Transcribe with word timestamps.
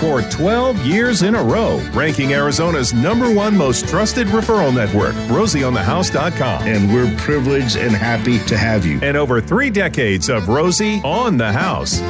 for 0.00 0.22
12 0.22 0.84
years 0.86 1.22
in 1.22 1.34
a 1.34 1.42
row, 1.42 1.78
ranking 1.92 2.32
Arizona's 2.32 2.94
number 2.94 3.32
one 3.32 3.54
most 3.54 3.86
trusted 3.86 4.26
referral 4.28 4.74
network, 4.74 5.14
rosieonthehouse.com. 5.28 6.62
And 6.66 6.92
we're 6.92 7.14
privileged 7.18 7.76
and 7.76 7.92
happy 7.92 8.38
to 8.46 8.56
have 8.56 8.86
you. 8.86 8.98
And 9.02 9.16
over 9.16 9.40
three 9.42 9.68
decades 9.68 10.30
of 10.30 10.48
Rosie 10.48 11.02
on 11.04 11.36
the 11.36 11.52
House. 11.52 12.00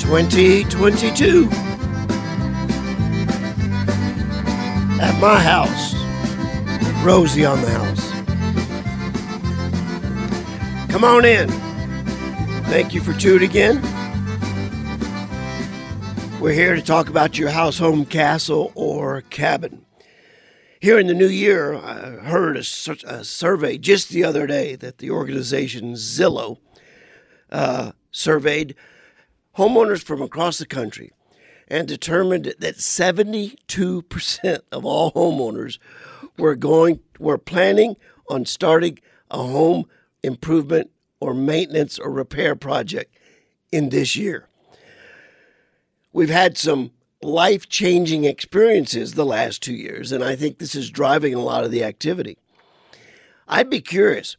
Twenty 0.00 0.62
twenty 0.64 1.10
two. 1.12 1.48
At 5.00 5.18
my 5.20 5.40
house. 5.40 5.93
Rosie 7.04 7.44
on 7.44 7.60
the 7.60 7.68
house. 7.68 8.10
Come 10.90 11.04
on 11.04 11.26
in. 11.26 11.50
Thank 12.70 12.94
you 12.94 13.02
for 13.02 13.12
tuning 13.12 13.54
in. 13.54 13.82
We're 16.40 16.54
here 16.54 16.74
to 16.74 16.80
talk 16.80 17.10
about 17.10 17.36
your 17.36 17.50
house, 17.50 17.76
home, 17.76 18.06
castle, 18.06 18.72
or 18.74 19.20
cabin. 19.20 19.84
Here 20.80 20.98
in 20.98 21.06
the 21.06 21.12
new 21.12 21.28
year, 21.28 21.74
I 21.74 22.12
heard 22.24 22.56
a, 22.56 22.64
a 23.06 23.22
survey 23.22 23.76
just 23.76 24.08
the 24.08 24.24
other 24.24 24.46
day 24.46 24.74
that 24.76 24.96
the 24.96 25.10
organization 25.10 25.92
Zillow 25.96 26.56
uh, 27.50 27.92
surveyed 28.12 28.76
homeowners 29.58 30.02
from 30.02 30.22
across 30.22 30.56
the 30.56 30.64
country 30.64 31.12
and 31.68 31.86
determined 31.86 32.54
that 32.58 32.76
72% 32.76 34.60
of 34.72 34.86
all 34.86 35.12
homeowners 35.12 35.78
were 36.38 36.56
going 36.56 37.00
were 37.18 37.38
planning 37.38 37.96
on 38.28 38.44
starting 38.44 38.98
a 39.30 39.38
home 39.38 39.86
improvement 40.22 40.90
or 41.20 41.34
maintenance 41.34 41.98
or 41.98 42.10
repair 42.10 42.56
project 42.56 43.16
in 43.70 43.90
this 43.90 44.16
year. 44.16 44.48
We've 46.12 46.30
had 46.30 46.56
some 46.56 46.92
life 47.22 47.68
changing 47.68 48.24
experiences 48.24 49.14
the 49.14 49.24
last 49.24 49.62
two 49.62 49.74
years, 49.74 50.12
and 50.12 50.22
I 50.22 50.36
think 50.36 50.58
this 50.58 50.74
is 50.74 50.90
driving 50.90 51.34
a 51.34 51.40
lot 51.42 51.64
of 51.64 51.70
the 51.70 51.84
activity. 51.84 52.38
I'd 53.48 53.70
be 53.70 53.80
curious 53.80 54.36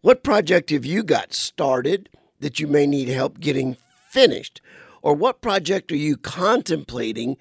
what 0.00 0.24
project 0.24 0.70
have 0.70 0.84
you 0.84 1.04
got 1.04 1.32
started 1.32 2.08
that 2.40 2.58
you 2.58 2.66
may 2.66 2.86
need 2.86 3.08
help 3.08 3.38
getting 3.38 3.76
finished? 4.08 4.60
Or 5.00 5.14
what 5.14 5.40
project 5.40 5.92
are 5.92 5.96
you 5.96 6.16
contemplating 6.16 7.36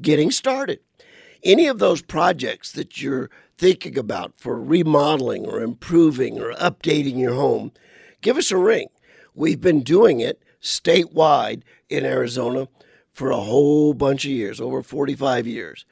getting 0.00 0.30
started? 0.30 0.80
Any 1.42 1.66
of 1.66 1.78
those 1.78 2.02
projects 2.02 2.72
that 2.72 3.00
you're 3.00 3.30
thinking 3.56 3.98
about 3.98 4.32
for 4.36 4.60
remodeling 4.60 5.46
or 5.46 5.60
improving 5.60 6.38
or 6.38 6.52
updating 6.54 7.18
your 7.18 7.34
home, 7.34 7.72
give 8.20 8.36
us 8.36 8.50
a 8.50 8.56
ring. 8.56 8.88
We've 9.34 9.60
been 9.60 9.82
doing 9.82 10.20
it 10.20 10.42
statewide 10.62 11.62
in 11.88 12.04
Arizona 12.04 12.68
for 13.12 13.30
a 13.30 13.36
whole 13.36 13.94
bunch 13.94 14.24
of 14.24 14.30
years, 14.30 14.60
over 14.60 14.82
45 14.82 15.46
years. 15.46 15.84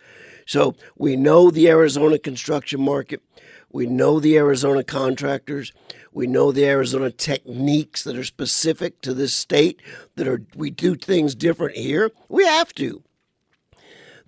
So 0.47 0.75
we 0.97 1.17
know 1.17 1.51
the 1.51 1.69
Arizona 1.69 2.19
construction 2.19 2.81
market. 2.81 3.23
We 3.71 3.87
know 3.87 4.19
the 4.19 4.39
Arizona 4.39 4.83
contractors. 4.83 5.73
We 6.13 6.27
know 6.27 6.53
the 6.53 6.65
Arizona 6.67 7.11
techniques 7.11 8.03
that 8.05 8.17
are 8.17 8.25
specific 8.25 9.03
to 9.03 9.13
this 9.13 9.35
state 9.35 9.83
that 10.17 10.27
are 10.27 10.43
we 10.57 10.71
do 10.71 10.95
things 10.95 11.35
different 11.35 11.77
here. 11.77 12.11
We 12.29 12.47
have 12.47 12.73
to 12.75 13.03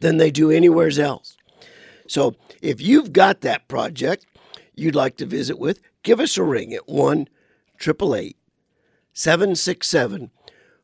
than 0.01 0.17
they 0.17 0.31
do 0.31 0.51
anywhere 0.51 0.91
else. 0.98 1.37
So 2.09 2.34
if 2.61 2.81
you've 2.81 3.12
got 3.12 3.43
that 3.43 3.69
project 3.69 4.27
you'd 4.75 4.95
like 4.95 5.17
to 5.19 5.27
visit 5.27 5.59
with, 5.59 5.81
give 6.03 6.20
us 6.20 6.37
a 6.37 6.43
ring 6.43 6.73
at 6.73 6.89
1 6.89 7.29
767 7.79 10.31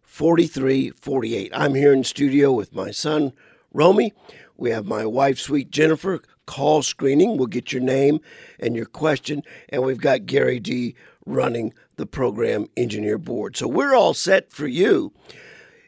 4348. 0.03 1.53
I'm 1.55 1.75
here 1.75 1.93
in 1.93 2.05
studio 2.05 2.53
with 2.53 2.75
my 2.75 2.91
son, 2.91 3.33
Romy. 3.73 4.13
We 4.57 4.71
have 4.71 4.87
my 4.87 5.05
wife, 5.05 5.39
sweet 5.39 5.71
Jennifer, 5.71 6.23
call 6.47 6.83
screening. 6.83 7.37
We'll 7.37 7.47
get 7.47 7.73
your 7.73 7.83
name 7.83 8.21
and 8.59 8.77
your 8.77 8.87
question. 8.87 9.43
And 9.69 9.83
we've 9.83 10.01
got 10.01 10.27
Gary 10.27 10.61
D 10.61 10.95
running 11.27 11.75
the 11.97 12.07
program 12.07 12.69
engineer 12.77 13.19
board. 13.19 13.57
So 13.57 13.69
we're 13.69 13.95
all 13.95 14.15
set 14.15 14.53
for 14.53 14.67
you. 14.67 15.13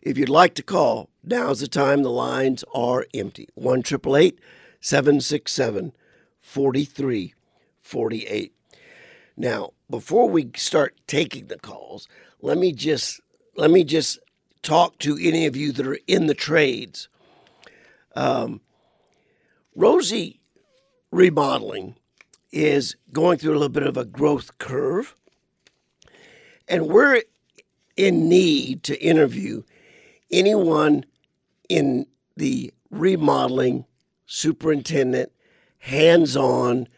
If 0.02 0.18
you'd 0.18 0.28
like 0.28 0.54
to 0.54 0.62
call, 0.62 1.10
now's 1.28 1.60
the 1.60 1.68
time. 1.68 2.02
The 2.02 2.10
lines 2.10 2.64
are 2.74 3.06
empty. 3.14 3.48
1 3.54 3.84
767 3.84 5.92
4348. 6.40 8.52
Now, 9.36 9.70
before 9.88 10.28
we 10.28 10.50
start 10.56 10.96
taking 11.06 11.46
the 11.46 11.58
calls, 11.58 12.08
let 12.40 12.58
me 12.58 12.72
just 12.72 13.20
let 13.56 13.70
me 13.70 13.84
just 13.84 14.18
talk 14.62 14.98
to 14.98 15.16
any 15.20 15.46
of 15.46 15.56
you 15.56 15.72
that 15.72 15.86
are 15.86 15.98
in 16.06 16.26
the 16.26 16.34
trades. 16.34 17.08
Um, 18.14 18.60
Rosie 19.74 20.40
remodeling 21.10 21.96
is 22.50 22.96
going 23.12 23.38
through 23.38 23.52
a 23.52 23.58
little 23.58 23.68
bit 23.68 23.86
of 23.86 23.96
a 23.96 24.04
growth 24.04 24.58
curve, 24.58 25.14
and 26.66 26.88
we're 26.88 27.22
in 27.96 28.28
need 28.28 28.82
to 28.84 29.00
interview 29.02 29.62
anyone 30.30 31.04
in 31.68 32.06
the 32.36 32.72
remodeling 32.90 33.84
superintendent, 34.26 35.32
hands 35.78 36.36
on, 36.36 36.88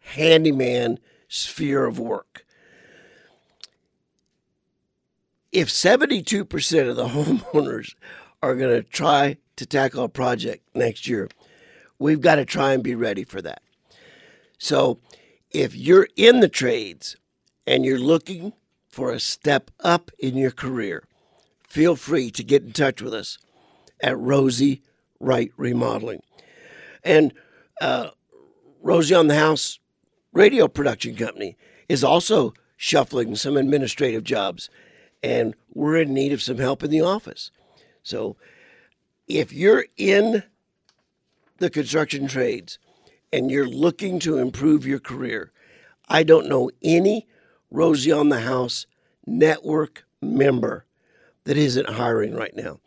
handyman 0.00 0.98
sphere 1.28 1.84
of 1.84 1.98
work. 1.98 2.44
If 5.52 5.68
72% 5.68 6.90
of 6.90 6.96
the 6.96 7.08
homeowners 7.08 7.94
are 8.42 8.54
going 8.54 8.82
to 8.82 8.88
try 8.88 9.36
to 9.56 9.66
tackle 9.66 10.04
a 10.04 10.08
project 10.08 10.64
next 10.74 11.08
year, 11.08 11.28
we've 11.98 12.20
got 12.20 12.36
to 12.36 12.44
try 12.44 12.72
and 12.72 12.82
be 12.82 12.94
ready 12.94 13.24
for 13.24 13.42
that. 13.42 13.62
So 14.58 15.00
if 15.50 15.74
you're 15.74 16.08
in 16.16 16.40
the 16.40 16.48
trades 16.48 17.16
and 17.66 17.84
you're 17.84 17.98
looking 17.98 18.52
for 18.88 19.10
a 19.12 19.20
step 19.20 19.70
up 19.80 20.10
in 20.18 20.36
your 20.36 20.50
career, 20.50 21.04
feel 21.68 21.96
free 21.96 22.30
to 22.32 22.42
get 22.42 22.62
in 22.62 22.72
touch 22.72 23.02
with 23.02 23.14
us 23.14 23.38
at 24.00 24.18
Rosie 24.18 24.82
Wright 25.20 25.50
Remodeling. 25.56 26.22
And 27.04 27.32
uh, 27.80 28.10
Rosie 28.82 29.14
on 29.14 29.28
the 29.28 29.36
House 29.36 29.78
radio 30.32 30.68
production 30.68 31.16
company 31.16 31.56
is 31.88 32.04
also 32.04 32.54
shuffling 32.76 33.34
some 33.34 33.56
administrative 33.56 34.24
jobs, 34.24 34.70
and 35.22 35.54
we're 35.72 35.96
in 35.96 36.14
need 36.14 36.32
of 36.32 36.42
some 36.42 36.58
help 36.58 36.84
in 36.84 36.90
the 36.90 37.00
office. 37.00 37.50
So 38.02 38.36
if 39.26 39.52
you're 39.52 39.86
in 39.96 40.44
the 41.58 41.70
construction 41.70 42.28
trades 42.28 42.78
and 43.32 43.50
you're 43.50 43.68
looking 43.68 44.18
to 44.20 44.38
improve 44.38 44.86
your 44.86 45.00
career, 45.00 45.52
I 46.08 46.22
don't 46.22 46.48
know 46.48 46.70
any 46.82 47.26
Rosie 47.70 48.12
on 48.12 48.28
the 48.28 48.40
House 48.40 48.86
network 49.26 50.04
member 50.22 50.86
that 51.44 51.56
isn't 51.56 51.90
hiring 51.90 52.34
right 52.34 52.54
now. 52.56 52.80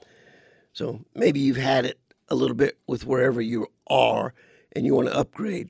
So 0.74 1.02
maybe 1.16 1.40
you've 1.40 1.58
had 1.58 1.86
it 1.86 2.00
a 2.30 2.36
little 2.36 2.56
bit 2.56 2.78
with 2.88 3.06
wherever 3.06 3.42
you 3.42 3.68
are 3.88 4.34
and 4.74 4.86
you 4.86 4.96
want 4.96 5.10
to 5.10 5.18
upgrade, 5.18 5.70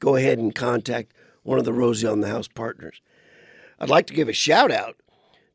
go 0.00 0.16
ahead 0.16 0.38
and 0.38 0.54
contact 0.54 1.12
one 1.42 1.58
of 1.58 1.64
the 1.64 1.72
Rosie 1.72 2.06
on 2.06 2.20
the 2.20 2.28
House 2.28 2.48
partners. 2.48 3.00
I'd 3.78 3.90
like 3.90 4.06
to 4.08 4.14
give 4.14 4.28
a 4.28 4.34
shout 4.34 4.70
out 4.70 4.96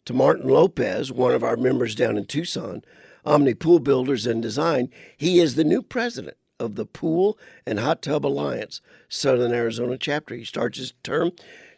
to 0.06 0.14
Martin 0.14 0.50
Lopez, 0.50 1.12
one 1.12 1.34
of 1.34 1.44
our 1.44 1.56
members 1.56 1.94
down 1.94 2.18
in 2.18 2.26
Tucson, 2.26 2.84
Omni 3.26 3.54
Pool 3.54 3.80
Builders 3.80 4.26
and 4.26 4.42
Design. 4.42 4.90
He 5.18 5.40
is 5.40 5.56
the 5.56 5.64
new 5.64 5.82
president 5.82 6.38
of 6.60 6.76
the 6.76 6.86
Pool 6.86 7.38
and 7.66 7.80
Hot 7.80 8.02
Tub 8.02 8.26
Alliance 8.26 8.82
Southern 9.08 9.54
Arizona 9.54 9.98
chapter. 9.98 10.36
He 10.36 10.44
starts 10.44 10.78
his 10.78 10.94
term, 11.04 11.32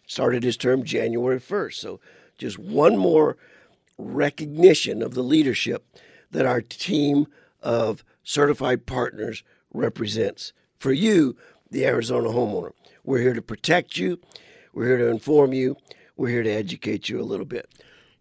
started 0.07 0.43
his 0.43 0.57
term 0.57 0.83
January 0.83 1.39
1st. 1.39 1.73
So 1.75 1.99
just 2.37 2.57
one 2.57 2.97
more 2.97 3.37
recognition 3.97 5.01
of 5.01 5.13
the 5.13 5.23
leadership 5.23 5.85
that 6.31 6.45
our 6.45 6.61
team 6.61 7.27
of 7.61 8.03
certified 8.23 8.85
partners 8.85 9.43
represents. 9.73 10.53
For 10.77 10.91
you, 10.91 11.37
the 11.69 11.85
Arizona 11.85 12.29
homeowner, 12.29 12.71
we're 13.03 13.19
here 13.19 13.33
to 13.33 13.41
protect 13.41 13.97
you, 13.97 14.19
we're 14.73 14.87
here 14.87 14.97
to 14.97 15.07
inform 15.07 15.53
you, 15.53 15.77
we're 16.17 16.29
here 16.29 16.43
to 16.43 16.51
educate 16.51 17.09
you 17.09 17.19
a 17.21 17.23
little 17.23 17.45
bit. 17.45 17.69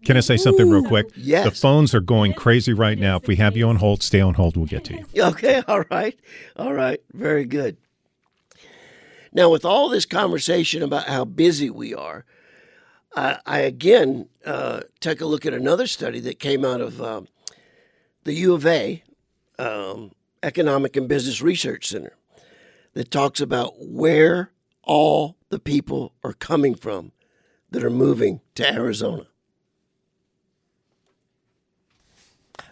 Can 0.05 0.17
I 0.17 0.21
say 0.21 0.39
something 0.39 0.69
real 0.71 0.83
quick? 0.83 1.11
Yes. 1.15 1.45
The 1.45 1.51
phones 1.51 1.95
are 1.95 2.01
going 2.01 2.33
crazy 2.33 2.73
right 2.73 2.99
now. 2.99 3.17
If 3.17 3.29
we 3.29 3.37
have 3.37 3.57
you 3.57 3.69
on 3.69 3.77
hold, 3.77 4.03
stay 4.03 4.21
on 4.21 4.35
hold. 4.35 4.57
We'll 4.57 4.67
get 4.67 4.85
to 4.85 4.95
you. 4.95 5.05
Okay. 5.23 5.63
All 5.69 5.85
right. 5.91 6.19
All 6.57 6.73
right. 6.73 7.01
Very 7.13 7.45
good. 7.45 7.77
Now, 9.33 9.51
with 9.51 9.65
all 9.65 9.89
this 9.89 10.07
conversation 10.07 10.83
about 10.83 11.07
how 11.07 11.25
busy 11.25 11.69
we 11.69 11.95
are, 11.95 12.25
I, 13.15 13.39
I 13.45 13.59
again 13.61 14.29
uh, 14.47 14.81
take 15.01 15.21
a 15.21 15.27
look 15.27 15.45
at 15.45 15.53
another 15.53 15.87
study 15.87 16.21
that 16.21 16.39
came 16.39 16.65
out 16.65 16.81
of 16.81 17.01
uh, 17.01 17.23
the 18.25 18.35
U 18.35 18.55
of 18.55 18.67
A 18.67 19.03
um, 19.59 20.13
Economic 20.43 20.97
and 20.97 21.09
Business 21.09 21.43
Research 21.43 21.89
Center 21.89 22.17
that 22.95 23.11
talks 23.11 23.41
about 23.41 23.75
where 23.79 24.51
all 24.83 25.37
the 25.51 25.59
people 25.59 26.13
are 26.25 26.33
coming 26.33 26.75
from 26.75 27.13
that 27.71 27.85
are 27.85 27.91
moving 27.91 28.41
to 28.55 28.73
Arizona. 28.73 29.27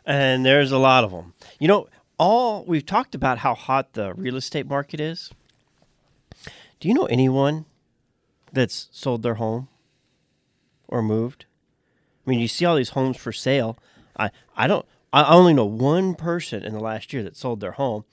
And 0.05 0.45
there's 0.45 0.73
a 0.73 0.79
lot 0.79 1.05
of 1.05 1.11
them. 1.11 1.35
You 1.59 1.69
know, 1.69 1.89
all 2.19 2.65
we've 2.65 2.87
talked 2.87 3.15
about 3.15 3.39
how 3.39 3.55
hot 3.55 3.93
the 3.93 4.15
real 4.15 4.37
estate 4.37 4.67
market 4.67 5.01
is. 5.01 5.31
Do 6.81 6.89
you 6.89 6.95
know 6.95 7.07
anyone 7.07 7.67
that's 8.53 8.89
sold 8.93 9.23
their 9.23 9.35
home 9.35 9.69
or 10.87 11.03
moved? 11.03 11.45
I 12.27 12.31
mean, 12.31 12.41
you 12.41 12.49
see 12.49 12.65
all 12.65 12.77
these 12.77 12.91
homes 12.91 13.17
for 13.17 13.33
sale. 13.33 13.79
I, 14.19 14.31
I 14.57 14.67
don't. 14.67 14.87
I 15.13 15.35
only 15.35 15.55
know 15.55 15.65
one 15.65 16.15
person 16.15 16.63
in 16.63 16.73
the 16.75 16.81
last 16.81 17.13
year 17.13 17.23
that 17.23 17.37
sold 17.37 17.61
their 17.61 17.73
home. 17.73 18.05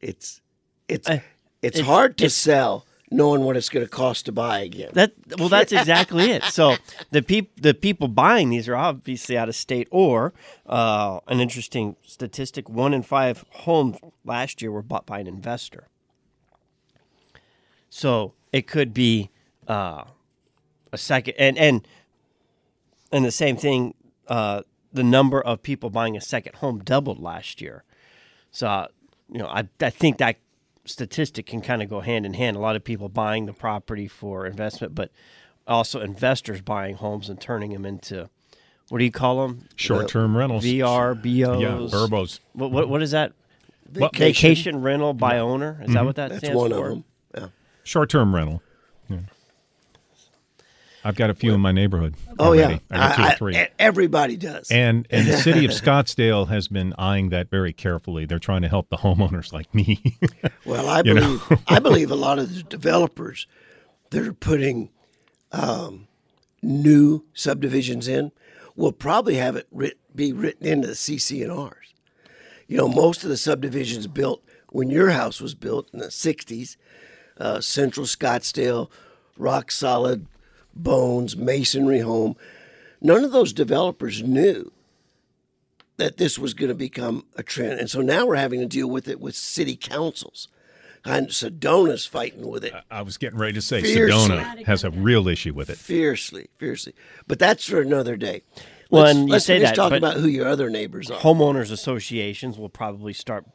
It's 0.00 0.40
it's 0.88 1.08
it's, 1.08 1.24
it's- 1.62 1.86
hard 1.86 2.16
to 2.18 2.24
it's- 2.24 2.34
sell 2.34 2.84
knowing 3.10 3.42
what 3.42 3.56
it's 3.56 3.70
going 3.70 3.84
to 3.84 3.90
cost 3.90 4.26
to 4.26 4.32
buy 4.32 4.58
again. 4.60 4.90
That 4.92 5.12
well, 5.38 5.48
that's 5.48 5.72
exactly 5.80 6.30
it. 6.30 6.44
So 6.44 6.76
the 7.10 7.22
peop, 7.22 7.60
the 7.60 7.72
people 7.74 8.06
buying 8.06 8.50
these 8.50 8.68
are 8.68 8.76
obviously 8.76 9.36
out 9.36 9.48
of 9.48 9.56
state, 9.56 9.88
or 9.90 10.34
uh, 10.66 11.20
an 11.26 11.40
interesting 11.40 11.96
statistic: 12.02 12.68
one 12.68 12.92
in 12.94 13.02
five 13.02 13.44
homes 13.50 13.96
last 14.24 14.60
year 14.62 14.70
were 14.70 14.82
bought 14.82 15.06
by 15.06 15.18
an 15.20 15.26
investor. 15.26 15.88
So 17.90 18.34
it 18.52 18.66
could 18.66 18.92
be 18.92 19.30
uh, 19.66 20.04
a 20.92 20.98
second, 20.98 21.34
and 21.38 21.56
and 21.58 21.88
and 23.10 23.24
the 23.24 23.30
same 23.32 23.56
thing. 23.56 23.94
Uh, 24.28 24.62
the 24.92 25.02
number 25.02 25.40
of 25.40 25.62
people 25.62 25.90
buying 25.90 26.16
a 26.16 26.20
second 26.20 26.56
home 26.56 26.80
doubled 26.80 27.20
last 27.20 27.60
year. 27.60 27.84
So 28.50 28.66
uh, 28.66 28.86
you 29.30 29.38
know, 29.38 29.46
I 29.46 29.68
I 29.80 29.90
think 29.90 30.18
that 30.18 30.36
statistic 30.84 31.46
can 31.46 31.60
kind 31.60 31.82
of 31.82 31.88
go 31.88 32.00
hand 32.00 32.24
in 32.26 32.34
hand. 32.34 32.56
A 32.56 32.60
lot 32.60 32.76
of 32.76 32.84
people 32.84 33.08
buying 33.08 33.46
the 33.46 33.52
property 33.52 34.08
for 34.08 34.46
investment, 34.46 34.94
but 34.94 35.10
also 35.66 36.00
investors 36.00 36.60
buying 36.62 36.96
homes 36.96 37.28
and 37.28 37.40
turning 37.40 37.72
them 37.72 37.84
into 37.84 38.30
what 38.88 38.98
do 38.98 39.04
you 39.04 39.10
call 39.12 39.46
them? 39.46 39.68
Short-term 39.76 40.34
rentals. 40.36 40.64
VR, 40.64 41.14
BOs. 41.14 41.60
Yeah, 41.60 41.98
Burbos. 41.98 42.40
What, 42.54 42.70
what 42.70 42.88
what 42.88 43.02
is 43.02 43.10
that? 43.10 43.32
Vacation. 43.90 44.18
Vacation 44.18 44.82
rental 44.82 45.12
by 45.14 45.38
owner. 45.38 45.80
Is 45.84 45.92
that 45.94 46.04
what 46.04 46.16
that 46.16 46.30
That's 46.30 46.40
stands 46.40 46.56
one 46.56 46.70
for? 46.70 46.76
of 46.76 46.90
them. 46.90 47.04
Yeah. 47.36 47.48
Short-term 47.84 48.34
rental. 48.34 48.62
I've 51.04 51.14
got 51.16 51.30
a 51.30 51.34
few 51.34 51.54
in 51.54 51.60
my 51.60 51.72
neighborhood. 51.72 52.14
Oh 52.38 52.48
already. 52.48 52.74
yeah, 52.74 52.78
I 52.90 52.96
got 53.08 53.16
two 53.16 53.22
I- 53.22 53.32
or 53.32 53.36
three. 53.36 53.56
I- 53.56 53.70
everybody 53.78 54.36
does. 54.36 54.70
And 54.70 55.06
and 55.10 55.26
the 55.26 55.36
city 55.36 55.64
of 55.64 55.70
Scottsdale 55.82 56.48
has 56.48 56.68
been 56.68 56.92
eyeing 56.98 57.28
that 57.30 57.50
very 57.50 57.72
carefully. 57.72 58.26
They're 58.26 58.38
trying 58.38 58.62
to 58.62 58.68
help 58.68 58.88
the 58.90 58.96
homeowners 58.98 59.52
like 59.52 59.72
me. 59.74 60.02
Well, 60.64 60.88
I 60.88 61.00
believe 61.02 61.42
I 61.68 61.78
believe 61.78 62.10
a 62.10 62.14
lot 62.16 62.38
of 62.38 62.54
the 62.54 62.62
developers 62.62 63.46
that 64.10 64.26
are 64.26 64.32
putting 64.34 64.90
um, 65.52 66.08
new 66.62 67.24
subdivisions 67.32 68.06
in 68.08 68.32
will 68.76 68.92
probably 68.92 69.36
have 69.36 69.56
it 69.56 69.66
writ- 69.70 69.98
be 70.14 70.32
written 70.32 70.66
into 70.66 70.88
the 70.88 70.92
CC&Rs. 70.94 71.94
You 72.66 72.76
know, 72.76 72.88
most 72.88 73.24
of 73.24 73.30
the 73.30 73.36
subdivisions 73.38 74.06
built 74.06 74.42
when 74.68 74.90
your 74.90 75.10
house 75.10 75.40
was 75.40 75.54
built 75.54 75.88
in 75.94 76.00
the 76.00 76.06
'60s, 76.08 76.76
uh, 77.38 77.60
Central 77.62 78.04
Scottsdale, 78.04 78.90
rock 79.38 79.70
solid 79.70 80.26
bones, 80.82 81.36
masonry 81.36 82.00
home. 82.00 82.36
None 83.00 83.24
of 83.24 83.32
those 83.32 83.52
developers 83.52 84.22
knew 84.22 84.72
that 85.96 86.16
this 86.16 86.38
was 86.38 86.54
going 86.54 86.68
to 86.68 86.74
become 86.74 87.24
a 87.36 87.42
trend. 87.42 87.80
And 87.80 87.90
so 87.90 88.00
now 88.00 88.26
we're 88.26 88.36
having 88.36 88.60
to 88.60 88.66
deal 88.66 88.88
with 88.88 89.08
it 89.08 89.20
with 89.20 89.34
city 89.34 89.76
councils. 89.76 90.48
And 91.04 91.28
Sedona's 91.28 92.06
fighting 92.06 92.48
with 92.48 92.64
it 92.64 92.74
I 92.90 93.02
was 93.02 93.16
getting 93.18 93.38
ready 93.38 93.54
to 93.54 93.62
say 93.62 93.80
Fiercely. 93.82 94.36
Sedona 94.36 94.64
has 94.66 94.84
a 94.84 94.90
real 94.90 95.28
issue 95.28 95.54
with 95.54 95.70
it. 95.70 95.78
fiercely, 95.78 96.48
fiercely. 96.58 96.92
But 97.26 97.38
that's 97.38 97.64
for 97.64 97.80
another 97.80 98.16
day. 98.16 98.42
Well, 98.90 99.04
let's, 99.04 99.16
and 99.18 99.28
you 99.28 99.32
let's 99.32 99.44
say 99.44 99.56
finish 99.56 99.70
that, 99.70 99.76
talking 99.76 100.00
but- 100.00 100.12
about 100.12 100.20
who 100.20 100.28
your 100.28 100.48
other 100.48 100.70
neighbors 100.70 101.10
are. 101.10 101.18
homeowners 101.20 101.70
associations 101.70 102.58
will 102.58 102.68
probably 102.68 103.12
start 103.12 103.46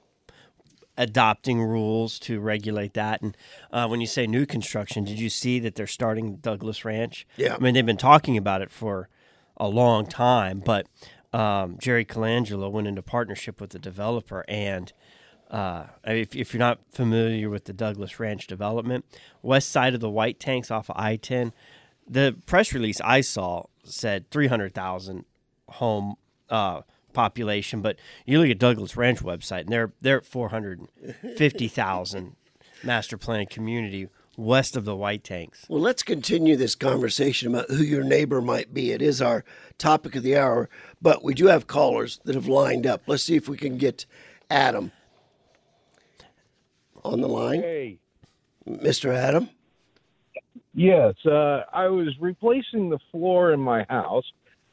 adopting 0.97 1.61
rules 1.61 2.19
to 2.19 2.39
regulate 2.39 2.93
that. 2.93 3.21
And 3.21 3.37
uh, 3.71 3.87
when 3.87 4.01
you 4.01 4.07
say 4.07 4.27
new 4.27 4.45
construction, 4.45 5.03
did 5.03 5.19
you 5.19 5.29
see 5.29 5.59
that 5.59 5.75
they're 5.75 5.87
starting 5.87 6.37
Douglas 6.37 6.85
Ranch? 6.85 7.27
Yeah. 7.37 7.55
I 7.55 7.57
mean, 7.59 7.73
they've 7.73 7.85
been 7.85 7.97
talking 7.97 8.37
about 8.37 8.61
it 8.61 8.71
for 8.71 9.09
a 9.57 9.67
long 9.67 10.05
time, 10.05 10.61
but 10.63 10.87
um, 11.31 11.77
Jerry 11.79 12.05
Colangelo 12.05 12.71
went 12.71 12.87
into 12.87 13.01
partnership 13.01 13.59
with 13.61 13.71
the 13.71 13.79
developer 13.79 14.45
and. 14.47 14.91
Uh, 15.51 15.85
if, 16.05 16.35
if 16.35 16.51
you're 16.51 16.57
not 16.59 16.79
familiar 16.91 17.47
with 17.47 17.65
the 17.65 17.73
Douglas 17.73 18.19
Ranch 18.19 18.47
development, 18.47 19.05
west 19.43 19.69
side 19.69 19.93
of 19.93 19.99
the 19.99 20.09
White 20.09 20.39
Tanks 20.39 20.71
off 20.71 20.89
of 20.89 20.97
I-10, 20.97 21.51
the 22.07 22.35
press 22.47 22.73
release 22.73 22.99
I 23.01 23.21
saw 23.21 23.65
said 23.83 24.31
300,000 24.31 25.25
home 25.69 26.15
uh, 26.49 26.81
population, 27.13 27.81
but 27.81 27.97
you 28.25 28.39
look 28.39 28.49
at 28.49 28.59
Douglas 28.59 28.97
Ranch 28.97 29.19
website 29.19 29.61
and 29.61 29.69
they're 29.69 29.93
they're 30.01 30.17
at 30.17 30.25
450,000 30.25 32.35
master 32.83 33.17
plan 33.17 33.45
community 33.45 34.09
west 34.37 34.75
of 34.75 34.85
the 34.85 34.95
White 34.95 35.23
Tanks. 35.23 35.65
Well, 35.69 35.81
let's 35.81 36.03
continue 36.03 36.55
this 36.55 36.75
conversation 36.75 37.53
about 37.53 37.69
who 37.69 37.83
your 37.83 38.03
neighbor 38.03 38.41
might 38.41 38.73
be. 38.73 38.91
It 38.91 39.01
is 39.01 39.21
our 39.21 39.43
topic 39.77 40.15
of 40.15 40.23
the 40.23 40.37
hour, 40.37 40.69
but 41.01 41.23
we 41.23 41.33
do 41.33 41.47
have 41.47 41.67
callers 41.67 42.19
that 42.25 42.35
have 42.35 42.47
lined 42.47 42.87
up. 42.87 43.03
Let's 43.07 43.23
see 43.23 43.35
if 43.35 43.47
we 43.47 43.57
can 43.57 43.77
get 43.77 44.05
Adam 44.49 44.91
on 47.03 47.21
the 47.21 47.27
line. 47.27 47.61
Hey. 47.61 47.99
Mr. 48.67 49.13
Adam? 49.13 49.49
Yes, 50.73 51.13
uh, 51.25 51.63
I 51.71 51.87
was 51.87 52.17
replacing 52.19 52.89
the 52.89 52.99
floor 53.11 53.53
in 53.53 53.59
my 53.59 53.85
house, 53.89 54.25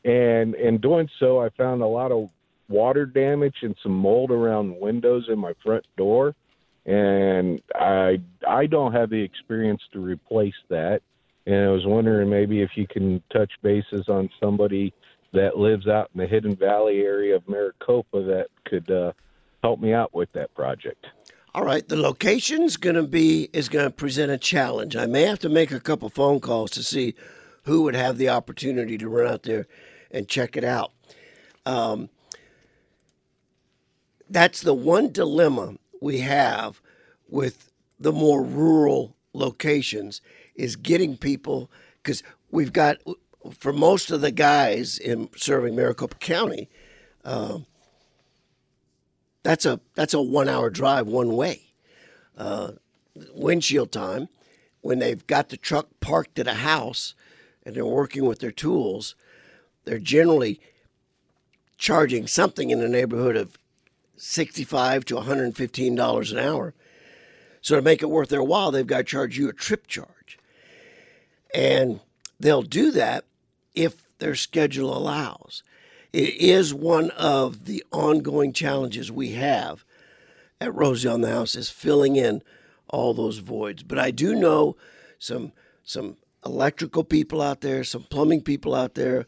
and 0.04 0.54
in 0.54 0.78
doing 0.78 1.08
so, 1.18 1.40
I 1.40 1.50
found 1.50 1.82
a 1.82 1.86
lot 1.86 2.12
of 2.12 2.30
water 2.68 3.04
damage 3.04 3.56
and 3.62 3.74
some 3.82 3.92
mold 3.92 4.30
around 4.30 4.80
windows 4.80 5.26
in 5.28 5.38
my 5.38 5.52
front 5.62 5.84
door, 5.96 6.34
and 6.86 7.60
I 7.74 8.20
I 8.46 8.66
don't 8.66 8.92
have 8.92 9.10
the 9.10 9.22
experience 9.22 9.82
to 9.92 10.00
replace 10.00 10.54
that, 10.68 11.02
and 11.46 11.56
I 11.56 11.68
was 11.68 11.84
wondering 11.84 12.30
maybe 12.30 12.62
if 12.62 12.70
you 12.76 12.86
can 12.86 13.22
touch 13.32 13.50
bases 13.62 14.08
on 14.08 14.30
somebody 14.40 14.94
that 15.32 15.58
lives 15.58 15.86
out 15.86 16.10
in 16.14 16.20
the 16.20 16.26
Hidden 16.26 16.56
Valley 16.56 17.00
area 17.00 17.36
of 17.36 17.48
Maricopa 17.48 18.22
that 18.22 18.48
could 18.64 18.90
uh, 18.90 19.12
help 19.62 19.80
me 19.80 19.92
out 19.92 20.14
with 20.14 20.32
that 20.32 20.52
project. 20.54 21.06
All 21.54 21.64
right, 21.64 21.86
the 21.86 21.96
location's 21.96 22.76
going 22.76 22.96
to 22.96 23.02
be 23.02 23.50
is 23.52 23.68
going 23.68 23.84
to 23.84 23.90
present 23.90 24.30
a 24.30 24.38
challenge. 24.38 24.96
I 24.96 25.06
may 25.06 25.22
have 25.22 25.40
to 25.40 25.48
make 25.48 25.72
a 25.72 25.80
couple 25.80 26.08
phone 26.08 26.40
calls 26.40 26.70
to 26.72 26.82
see 26.82 27.14
who 27.70 27.82
would 27.82 27.94
have 27.94 28.18
the 28.18 28.28
opportunity 28.28 28.98
to 28.98 29.08
run 29.08 29.32
out 29.32 29.44
there 29.44 29.68
and 30.10 30.26
check 30.26 30.56
it 30.56 30.64
out. 30.64 30.90
Um, 31.64 32.08
that's 34.28 34.62
the 34.62 34.74
one 34.74 35.12
dilemma 35.12 35.76
we 36.00 36.18
have 36.18 36.80
with 37.28 37.70
the 38.00 38.10
more 38.10 38.42
rural 38.42 39.14
locations 39.32 40.20
is 40.56 40.74
getting 40.74 41.16
people 41.16 41.70
because 42.02 42.24
we've 42.50 42.72
got 42.72 42.96
for 43.56 43.72
most 43.72 44.10
of 44.10 44.20
the 44.20 44.32
guys 44.32 44.98
in 44.98 45.28
serving 45.36 45.76
Maricopa 45.76 46.16
County, 46.16 46.68
that's 49.44 49.64
a 49.64 49.78
that's 49.94 50.12
a 50.12 50.20
one 50.20 50.48
hour 50.48 50.70
drive 50.70 51.06
one 51.06 51.36
way. 51.36 51.62
Uh, 52.36 52.72
windshield 53.32 53.92
time 53.92 54.28
when 54.80 54.98
they've 54.98 55.24
got 55.28 55.50
the 55.50 55.56
truck 55.56 55.86
parked 56.00 56.40
at 56.40 56.48
a 56.48 56.54
house 56.54 57.14
and 57.64 57.74
they're 57.74 57.84
working 57.84 58.24
with 58.24 58.40
their 58.40 58.50
tools, 58.50 59.14
they're 59.84 59.98
generally 59.98 60.60
charging 61.78 62.26
something 62.26 62.70
in 62.70 62.80
the 62.80 62.88
neighborhood 62.88 63.36
of 63.36 63.56
sixty-five 64.16 65.04
to 65.06 65.16
one 65.16 65.24
hundred 65.24 65.44
and 65.44 65.56
fifteen 65.56 65.94
dollars 65.94 66.32
an 66.32 66.38
hour. 66.38 66.74
So 67.62 67.76
to 67.76 67.82
make 67.82 68.02
it 68.02 68.10
worth 68.10 68.28
their 68.28 68.42
while, 68.42 68.70
they've 68.70 68.86
got 68.86 68.98
to 68.98 69.04
charge 69.04 69.38
you 69.38 69.48
a 69.48 69.52
trip 69.52 69.86
charge, 69.86 70.38
and 71.54 72.00
they'll 72.38 72.62
do 72.62 72.90
that 72.92 73.24
if 73.74 74.02
their 74.18 74.34
schedule 74.34 74.96
allows. 74.96 75.62
It 76.12 76.34
is 76.36 76.74
one 76.74 77.10
of 77.10 77.66
the 77.66 77.84
ongoing 77.92 78.52
challenges 78.52 79.12
we 79.12 79.32
have 79.32 79.84
at 80.60 80.74
Rosie 80.74 81.08
on 81.08 81.20
the 81.20 81.30
House 81.30 81.54
is 81.54 81.70
filling 81.70 82.16
in 82.16 82.42
all 82.88 83.14
those 83.14 83.38
voids. 83.38 83.82
But 83.82 83.98
I 83.98 84.10
do 84.10 84.34
know 84.34 84.76
some 85.18 85.52
some 85.84 86.16
electrical 86.44 87.04
people 87.04 87.42
out 87.42 87.60
there, 87.60 87.84
some 87.84 88.04
plumbing 88.04 88.42
people 88.42 88.74
out 88.74 88.94
there, 88.94 89.26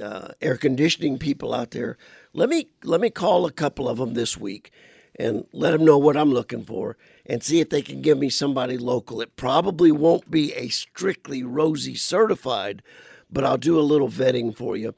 uh, 0.00 0.28
air 0.40 0.56
conditioning 0.56 1.18
people 1.18 1.54
out 1.54 1.70
there. 1.70 1.96
Let 2.32 2.48
me 2.48 2.68
let 2.82 3.00
me 3.00 3.10
call 3.10 3.46
a 3.46 3.52
couple 3.52 3.88
of 3.88 3.98
them 3.98 4.14
this 4.14 4.36
week 4.36 4.70
and 5.16 5.46
let 5.52 5.70
them 5.70 5.84
know 5.84 5.98
what 5.98 6.16
I'm 6.16 6.32
looking 6.32 6.64
for 6.64 6.96
and 7.24 7.42
see 7.42 7.60
if 7.60 7.70
they 7.70 7.82
can 7.82 8.02
give 8.02 8.18
me 8.18 8.28
somebody 8.28 8.76
local. 8.76 9.20
It 9.20 9.36
probably 9.36 9.92
won't 9.92 10.30
be 10.30 10.52
a 10.54 10.68
strictly 10.68 11.42
Rosie 11.42 11.94
certified, 11.94 12.82
but 13.30 13.44
I'll 13.44 13.56
do 13.56 13.78
a 13.78 13.82
little 13.82 14.08
vetting 14.08 14.56
for 14.56 14.76
you. 14.76 14.94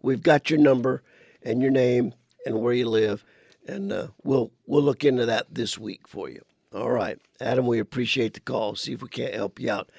We've 0.00 0.22
got 0.22 0.48
your 0.48 0.58
number 0.58 1.02
and 1.42 1.60
your 1.60 1.70
name 1.70 2.14
and 2.46 2.60
where 2.60 2.72
you 2.72 2.88
live, 2.88 3.24
and 3.66 3.92
uh, 3.92 4.08
we'll 4.22 4.50
we'll 4.66 4.82
look 4.82 5.04
into 5.04 5.26
that 5.26 5.54
this 5.54 5.78
week 5.78 6.08
for 6.08 6.28
you. 6.28 6.42
All 6.74 6.90
right, 6.90 7.18
Adam, 7.40 7.66
we 7.66 7.78
appreciate 7.78 8.34
the 8.34 8.40
call. 8.40 8.76
See 8.76 8.92
if 8.92 9.02
we 9.02 9.08
can't 9.08 9.34
help 9.34 9.58
you 9.58 9.70
out. 9.70 9.90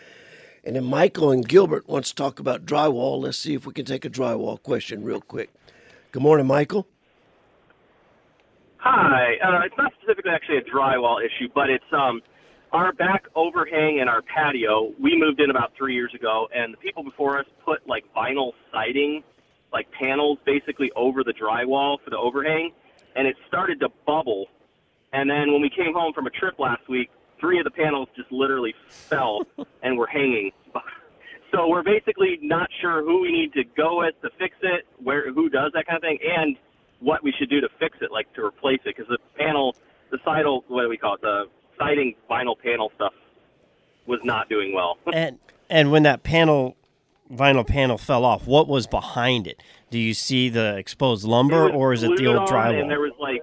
And 0.63 0.75
then 0.75 0.85
Michael 0.85 1.31
and 1.31 1.47
Gilbert 1.47 1.87
wants 1.87 2.09
to 2.09 2.15
talk 2.15 2.39
about 2.39 2.65
drywall. 2.65 3.21
Let's 3.21 3.37
see 3.37 3.53
if 3.53 3.65
we 3.65 3.73
can 3.73 3.85
take 3.85 4.05
a 4.05 4.09
drywall 4.09 4.61
question 4.61 5.03
real 5.03 5.21
quick. 5.21 5.49
Good 6.11 6.21
morning, 6.21 6.47
Michael. 6.47 6.87
Hi. 8.77 9.35
Uh, 9.43 9.65
it's 9.65 9.77
not 9.77 9.91
specifically 10.01 10.31
actually 10.31 10.57
a 10.57 10.63
drywall 10.63 11.19
issue, 11.23 11.49
but 11.53 11.69
it's 11.69 11.83
um, 11.91 12.21
our 12.71 12.93
back 12.93 13.25
overhang 13.35 13.99
and 13.99 14.09
our 14.09 14.21
patio. 14.21 14.91
We 14.99 15.15
moved 15.15 15.39
in 15.39 15.49
about 15.49 15.73
three 15.77 15.93
years 15.93 16.13
ago, 16.13 16.47
and 16.53 16.73
the 16.73 16.77
people 16.77 17.03
before 17.03 17.39
us 17.39 17.45
put 17.63 17.87
like 17.87 18.05
vinyl 18.15 18.51
siding, 18.71 19.23
like 19.71 19.87
panels, 19.91 20.39
basically 20.45 20.91
over 20.95 21.23
the 21.23 21.33
drywall 21.33 21.97
for 22.03 22.09
the 22.09 22.17
overhang, 22.17 22.71
and 23.15 23.27
it 23.27 23.35
started 23.47 23.79
to 23.81 23.89
bubble. 24.05 24.47
And 25.13 25.29
then 25.29 25.51
when 25.51 25.61
we 25.61 25.69
came 25.69 25.93
home 25.93 26.13
from 26.13 26.27
a 26.27 26.29
trip 26.29 26.59
last 26.59 26.87
week, 26.87 27.09
three 27.39 27.59
of 27.59 27.63
the 27.63 27.71
panels 27.71 28.07
just 28.15 28.31
literally 28.31 28.73
fell 28.87 29.41
and 29.83 29.97
were 29.97 30.07
hanging. 30.07 30.51
So 31.51 31.67
we're 31.67 31.83
basically 31.83 32.37
not 32.41 32.69
sure 32.79 33.03
who 33.03 33.21
we 33.21 33.31
need 33.31 33.53
to 33.53 33.63
go 33.75 33.99
with 33.99 34.13
to 34.21 34.29
fix 34.37 34.55
it, 34.61 34.85
where 35.01 35.31
who 35.33 35.49
does 35.49 35.71
that 35.73 35.87
kind 35.87 35.97
of 35.97 36.01
thing, 36.01 36.19
and 36.37 36.55
what 36.99 37.23
we 37.23 37.33
should 37.37 37.49
do 37.49 37.59
to 37.61 37.69
fix 37.79 37.97
it, 38.01 38.11
like 38.11 38.31
to 38.35 38.45
replace 38.45 38.79
it, 38.85 38.95
because 38.95 39.07
the 39.07 39.17
panel, 39.37 39.75
the 40.11 40.19
sidal, 40.19 40.63
what 40.67 40.83
do 40.83 40.89
we 40.89 40.97
call 40.97 41.15
it, 41.15 41.21
the 41.21 41.45
siding 41.77 42.13
vinyl 42.29 42.55
panel 42.61 42.91
stuff 42.95 43.13
was 44.05 44.19
not 44.23 44.49
doing 44.49 44.73
well. 44.73 44.97
And 45.13 45.39
and 45.71 45.91
when 45.91 46.03
that 46.03 46.23
panel 46.23 46.75
vinyl 47.31 47.65
panel 47.65 47.97
fell 47.97 48.25
off, 48.25 48.47
what 48.47 48.67
was 48.67 48.87
behind 48.87 49.47
it? 49.47 49.61
Do 49.89 49.99
you 49.99 50.13
see 50.13 50.49
the 50.49 50.77
exposed 50.77 51.25
lumber 51.25 51.69
or 51.69 51.93
is 51.93 52.03
it 52.03 52.17
the 52.17 52.27
old 52.27 52.49
drywall? 52.49 52.81
And 52.81 52.89
there 52.89 52.99
was 52.99 53.13
like, 53.19 53.38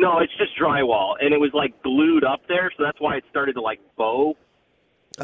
no, 0.00 0.18
it's 0.18 0.32
just 0.38 0.58
drywall, 0.58 1.14
and 1.20 1.34
it 1.34 1.38
was 1.38 1.50
like 1.52 1.80
glued 1.82 2.24
up 2.24 2.40
there, 2.48 2.72
so 2.76 2.82
that's 2.82 3.00
why 3.00 3.16
it 3.16 3.24
started 3.30 3.52
to 3.52 3.60
like 3.60 3.80
bow. 3.96 4.34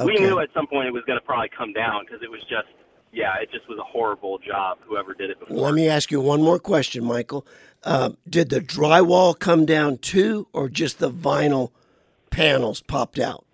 We 0.04 0.18
knew 0.18 0.40
at 0.40 0.50
some 0.52 0.66
point 0.66 0.86
it 0.88 0.92
was 0.92 1.04
going 1.06 1.18
to 1.18 1.24
probably 1.24 1.48
come 1.56 1.72
down 1.72 2.04
because 2.04 2.22
it 2.22 2.30
was 2.30 2.40
just, 2.42 2.68
yeah, 3.12 3.36
it 3.40 3.50
just 3.50 3.66
was 3.68 3.78
a 3.78 3.84
horrible 3.84 4.38
job. 4.38 4.78
Whoever 4.82 5.14
did 5.14 5.30
it 5.30 5.40
before. 5.40 5.56
Let 5.56 5.72
me 5.72 5.88
ask 5.88 6.10
you 6.10 6.20
one 6.20 6.42
more 6.42 6.58
question, 6.58 7.04
Michael. 7.04 7.46
Uh, 7.82 8.10
did 8.28 8.50
the 8.50 8.60
drywall 8.60 9.38
come 9.38 9.64
down 9.64 9.96
too, 9.98 10.46
or 10.52 10.68
just 10.68 10.98
the 10.98 11.10
vinyl 11.10 11.70
panels 12.30 12.82
popped 12.82 13.18
out? 13.18 13.46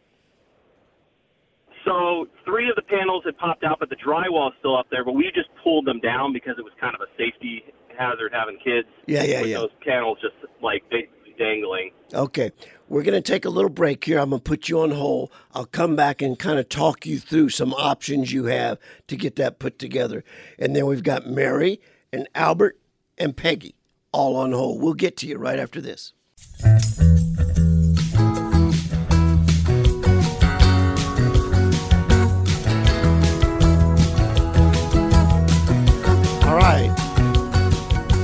So 1.84 2.26
three 2.44 2.68
of 2.68 2.74
the 2.74 2.82
panels 2.82 3.22
had 3.24 3.36
popped 3.38 3.62
out, 3.62 3.78
but 3.78 3.90
the 3.90 3.96
drywall 3.96 4.48
is 4.48 4.54
still 4.58 4.76
up 4.76 4.86
there. 4.90 5.04
But 5.04 5.12
we 5.12 5.30
just 5.32 5.50
pulled 5.62 5.86
them 5.86 6.00
down 6.00 6.32
because 6.32 6.54
it 6.58 6.62
was 6.62 6.72
kind 6.80 6.96
of 6.96 7.00
a 7.00 7.10
safety 7.16 7.62
hazard 7.98 8.32
having 8.32 8.58
kids. 8.58 8.88
Yeah, 9.06 9.22
yeah, 9.24 9.40
with 9.40 9.50
yeah. 9.50 9.58
Those 9.58 9.70
panels 9.84 10.18
just 10.20 10.34
like 10.62 10.82
they, 10.90 11.08
dangling. 11.38 11.90
Okay, 12.14 12.50
we're 12.88 13.02
going 13.02 13.20
to 13.20 13.32
take 13.32 13.44
a 13.44 13.50
little 13.50 13.70
break 13.70 14.04
here. 14.04 14.18
I'm 14.18 14.30
going 14.30 14.40
to 14.40 14.44
put 14.44 14.68
you 14.68 14.80
on 14.80 14.90
hold. 14.90 15.30
I'll 15.54 15.66
come 15.66 15.96
back 15.96 16.22
and 16.22 16.38
kind 16.38 16.58
of 16.58 16.68
talk 16.68 17.06
you 17.06 17.18
through 17.18 17.50
some 17.50 17.72
options 17.74 18.32
you 18.32 18.44
have 18.44 18.78
to 19.08 19.16
get 19.16 19.36
that 19.36 19.58
put 19.58 19.78
together. 19.78 20.24
And 20.58 20.76
then 20.76 20.86
we've 20.86 21.02
got 21.02 21.26
Mary 21.26 21.80
and 22.12 22.28
Albert 22.34 22.78
and 23.18 23.36
Peggy 23.36 23.74
all 24.12 24.36
on 24.36 24.52
hold. 24.52 24.82
We'll 24.82 24.94
get 24.94 25.16
to 25.18 25.26
you 25.26 25.38
right 25.38 25.58
after 25.58 25.80
this. 25.80 26.12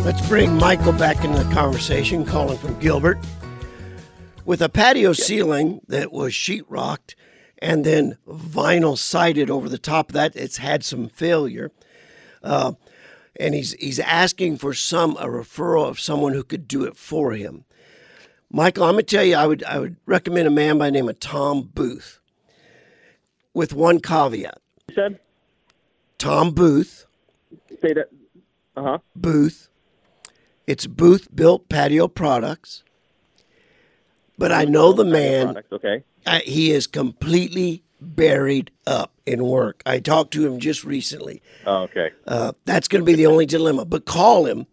Let's 0.09 0.27
bring 0.27 0.57
Michael 0.57 0.95
back 0.95 1.23
into 1.23 1.45
the 1.45 1.55
conversation, 1.55 2.25
calling 2.25 2.57
from 2.57 2.79
Gilbert. 2.79 3.19
With 4.47 4.63
a 4.63 4.71
patio 4.71 5.13
ceiling 5.13 5.83
that 5.87 6.13
was 6.13 6.33
sheetrocked 6.33 7.15
and 7.59 7.85
then 7.85 8.17
vinyl 8.27 8.97
sided 8.97 9.51
over 9.51 9.69
the 9.69 9.77
top 9.77 10.09
of 10.09 10.15
that, 10.15 10.35
it's 10.35 10.57
had 10.57 10.83
some 10.83 11.11
failure. 11.11 11.73
Uh, 12.43 12.73
and 13.39 13.55
he's 13.55 13.75
he's 13.75 13.99
asking 13.99 14.57
for 14.57 14.73
some 14.73 15.15
a 15.19 15.27
referral 15.27 15.87
of 15.87 16.01
someone 16.01 16.33
who 16.33 16.43
could 16.43 16.67
do 16.67 16.85
it 16.85 16.97
for 16.97 17.33
him. 17.33 17.67
Michael, 18.51 18.85
I'm 18.85 18.95
gonna 18.95 19.03
tell 19.03 19.25
you, 19.25 19.37
I 19.37 19.47
would 19.47 19.63
I 19.65 19.79
would 19.79 19.97
recommend 20.07 20.49
a 20.49 20.51
man 20.51 20.79
by 20.79 20.87
the 20.87 20.93
name 20.93 21.11
of 21.11 21.21
Tom 21.21 21.69
Booth. 21.75 22.19
With 23.53 23.75
one 23.75 24.01
caveat. 24.01 24.59
You 24.89 24.95
said? 24.95 25.21
Tom 26.17 26.53
Booth. 26.53 27.05
Say 27.83 27.93
that. 27.93 28.09
Uh 28.75 28.83
huh. 28.83 28.99
Booth. 29.15 29.68
It's 30.69 30.87
Booth 30.87 31.35
Built 31.35 31.69
Patio 31.71 32.07
Products. 32.09 32.83
But 34.37 34.53
I 34.53 34.67
know 34.67 34.93
the 34.93 35.03
man, 35.03 35.47
Products, 35.47 35.73
okay. 35.73 36.05
I, 36.27 36.41
he 36.41 36.73
is 36.73 36.87
completely 36.87 37.83
buried 38.03 38.71
up 38.87 39.15
in 39.25 39.45
work. 39.45 39.83
I 39.87 39.99
talked 39.99 40.35
to 40.35 40.47
him 40.47 40.61
just 40.61 40.85
recently. 40.85 41.41
Oh, 41.65 41.85
okay. 41.85 42.11
Uh, 42.27 42.53
that's 42.67 42.87
going 42.87 43.01
to 43.01 43.07
be 43.07 43.15
the 43.15 43.25
only 43.25 43.47
dilemma. 43.47 43.87
But 43.87 44.05
call 44.05 44.45
him 44.45 44.67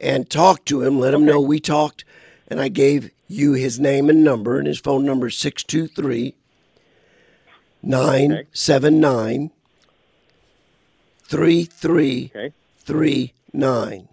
and 0.00 0.30
talk 0.30 0.64
to 0.66 0.82
him. 0.82 1.00
Let 1.00 1.12
him 1.12 1.24
know 1.24 1.40
we 1.40 1.58
talked, 1.58 2.04
and 2.46 2.60
I 2.60 2.68
gave 2.68 3.10
you 3.26 3.54
his 3.54 3.80
name 3.80 4.08
and 4.08 4.22
number, 4.22 4.58
and 4.58 4.68
his 4.68 4.78
phone 4.78 5.04
number 5.04 5.26
is 5.26 5.36
623 5.36 6.36
979 7.82 9.50
3339. 11.24 14.08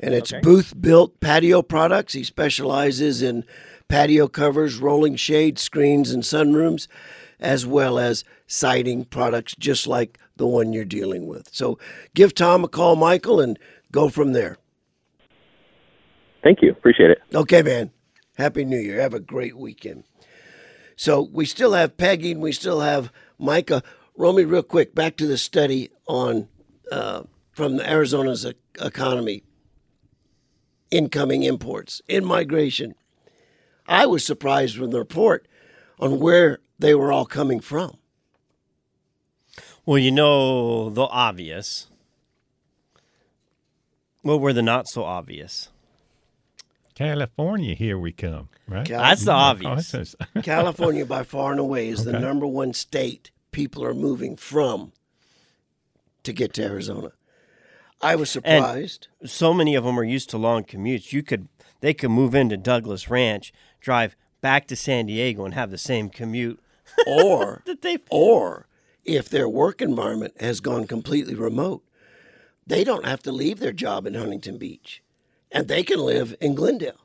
And 0.00 0.14
it's 0.14 0.32
Okay. 0.32 0.40
Booth 0.42 0.80
Built 0.80 1.20
Patio 1.20 1.62
Products. 1.62 2.12
He 2.12 2.24
specializes 2.24 3.22
in 3.22 3.44
patio 3.88 4.28
covers, 4.28 4.78
rolling 4.78 5.16
shade 5.16 5.58
screens, 5.58 6.10
and 6.10 6.22
sunrooms, 6.22 6.88
as 7.40 7.66
well 7.66 7.98
as 7.98 8.24
siding 8.46 9.04
products 9.04 9.54
just 9.58 9.86
like 9.86 10.18
the 10.36 10.46
one 10.46 10.72
you're 10.72 10.84
dealing 10.84 11.26
with. 11.26 11.48
So 11.52 11.78
give 12.14 12.34
Tom 12.34 12.64
a 12.64 12.68
call, 12.68 12.96
Michael, 12.96 13.40
and 13.40 13.58
go 13.92 14.08
from 14.08 14.32
there. 14.32 14.58
Thank 16.42 16.60
you. 16.60 16.72
Appreciate 16.72 17.10
it. 17.10 17.18
Okay, 17.34 17.62
man. 17.62 17.90
Happy 18.36 18.64
New 18.64 18.78
Year. 18.78 19.00
Have 19.00 19.14
a 19.14 19.20
great 19.20 19.56
weekend. 19.56 20.04
So 20.96 21.28
we 21.32 21.44
still 21.46 21.72
have 21.72 21.96
Peggy 21.96 22.32
and 22.32 22.42
we 22.42 22.52
still 22.52 22.80
have 22.80 23.10
Micah. 23.38 23.82
Romy, 24.16 24.44
real 24.44 24.62
quick, 24.62 24.94
back 24.94 25.16
to 25.16 25.26
the 25.26 25.38
study 25.38 25.90
on 26.06 26.48
uh, 26.92 27.22
from 27.52 27.80
Arizona's 27.80 28.46
economy, 28.80 29.42
incoming 30.98 31.42
imports, 31.42 32.00
in 32.08 32.24
migration. 32.24 32.94
I 33.86 34.06
was 34.06 34.24
surprised 34.24 34.78
with 34.78 34.92
the 34.92 34.98
report 34.98 35.46
on 35.98 36.20
where 36.20 36.60
they 36.78 36.94
were 36.94 37.12
all 37.12 37.26
coming 37.26 37.60
from. 37.60 37.96
Well, 39.84 39.98
you 39.98 40.10
know 40.12 40.88
the 40.90 41.02
obvious. 41.02 41.88
What 44.22 44.40
were 44.40 44.52
the 44.54 44.62
not 44.62 44.88
so 44.88 45.04
obvious? 45.04 45.68
California, 46.94 47.74
here 47.74 47.98
we 47.98 48.12
come, 48.12 48.48
right? 48.68 48.86
Cal- 48.86 49.02
That's 49.02 49.24
the 49.24 49.32
Oh, 49.32 49.34
obvious. 49.34 50.14
California, 50.42 51.04
by 51.04 51.24
far 51.24 51.50
and 51.50 51.60
away, 51.60 51.88
is 51.88 52.04
the 52.04 52.18
number 52.18 52.46
one 52.46 52.72
state 52.72 53.30
people 53.50 53.84
are 53.84 53.92
moving 53.94 54.36
from 54.36 54.92
to 56.22 56.32
get 56.32 56.54
to 56.54 56.62
Arizona. 56.64 57.10
I 58.04 58.16
was 58.16 58.30
surprised. 58.30 59.08
So 59.24 59.54
many 59.54 59.74
of 59.74 59.84
them 59.84 59.98
are 59.98 60.04
used 60.04 60.28
to 60.30 60.38
long 60.38 60.64
commutes. 60.64 61.12
You 61.12 61.22
could 61.22 61.48
they 61.80 61.94
could 61.94 62.10
move 62.10 62.34
into 62.34 62.56
Douglas 62.56 63.08
Ranch, 63.08 63.52
drive 63.80 64.14
back 64.40 64.66
to 64.68 64.76
San 64.76 65.06
Diego, 65.06 65.44
and 65.44 65.54
have 65.54 65.70
the 65.70 65.78
same 65.78 66.10
commute 66.10 66.60
or 67.06 67.62
that 67.66 67.82
they. 67.82 67.98
or 68.10 68.66
if 69.04 69.28
their 69.28 69.48
work 69.48 69.80
environment 69.80 70.34
has 70.40 70.60
gone 70.60 70.86
completely 70.86 71.34
remote, 71.34 71.82
they 72.66 72.84
don't 72.84 73.06
have 73.06 73.22
to 73.22 73.32
leave 73.32 73.58
their 73.58 73.72
job 73.72 74.06
in 74.06 74.14
Huntington 74.14 74.58
Beach, 74.58 75.02
and 75.50 75.66
they 75.66 75.82
can 75.82 75.98
live 75.98 76.34
in 76.40 76.54
Glendale. 76.54 77.00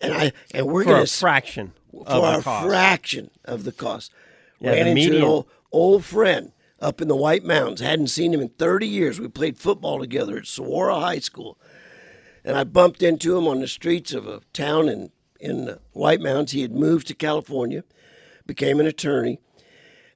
And 0.00 0.12
I 0.12 0.32
and 0.52 0.66
we're 0.66 0.84
going 0.84 1.02
a 1.02 1.06
to 1.06 1.12
fraction 1.12 1.72
for 1.92 2.06
of 2.06 2.38
a 2.38 2.42
fraction 2.42 3.30
of 3.44 3.64
the 3.64 3.72
cost. 3.72 4.12
Yeah, 4.60 4.72
Ran 4.72 4.96
into 4.96 5.16
an 5.16 5.22
old, 5.22 5.46
old 5.70 6.04
friend 6.04 6.52
up 6.80 7.00
in 7.00 7.08
the 7.08 7.16
White 7.16 7.44
Mountains. 7.44 7.80
Hadn't 7.80 8.08
seen 8.08 8.32
him 8.32 8.40
in 8.40 8.48
30 8.50 8.86
years. 8.86 9.20
We 9.20 9.28
played 9.28 9.58
football 9.58 9.98
together 9.98 10.36
at 10.38 10.46
Saguaro 10.46 11.00
High 11.00 11.18
School. 11.18 11.58
And 12.44 12.56
I 12.56 12.64
bumped 12.64 13.02
into 13.02 13.36
him 13.36 13.46
on 13.46 13.60
the 13.60 13.68
streets 13.68 14.12
of 14.12 14.26
a 14.26 14.40
town 14.52 14.88
in, 14.88 15.10
in 15.40 15.64
the 15.66 15.80
White 15.92 16.20
Mountains. 16.20 16.52
He 16.52 16.62
had 16.62 16.72
moved 16.72 17.06
to 17.08 17.14
California, 17.14 17.84
became 18.46 18.80
an 18.80 18.86
attorney, 18.86 19.40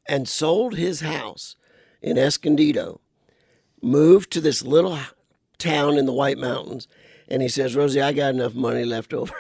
and 0.07 0.28
sold 0.28 0.76
his 0.76 1.00
house 1.00 1.57
in 2.00 2.16
Escondido, 2.19 3.00
moved 3.83 4.31
to 4.33 4.40
this 4.40 4.62
little 4.62 4.99
town 5.59 5.99
in 5.99 6.07
the 6.07 6.12
White 6.12 6.38
Mountains. 6.38 6.88
And 7.28 7.42
he 7.42 7.49
says, 7.49 7.76
Rosie, 7.76 8.00
I 8.00 8.12
got 8.12 8.35
enough 8.35 8.54
money 8.54 8.85
left 8.85 9.12
over. 9.12 9.35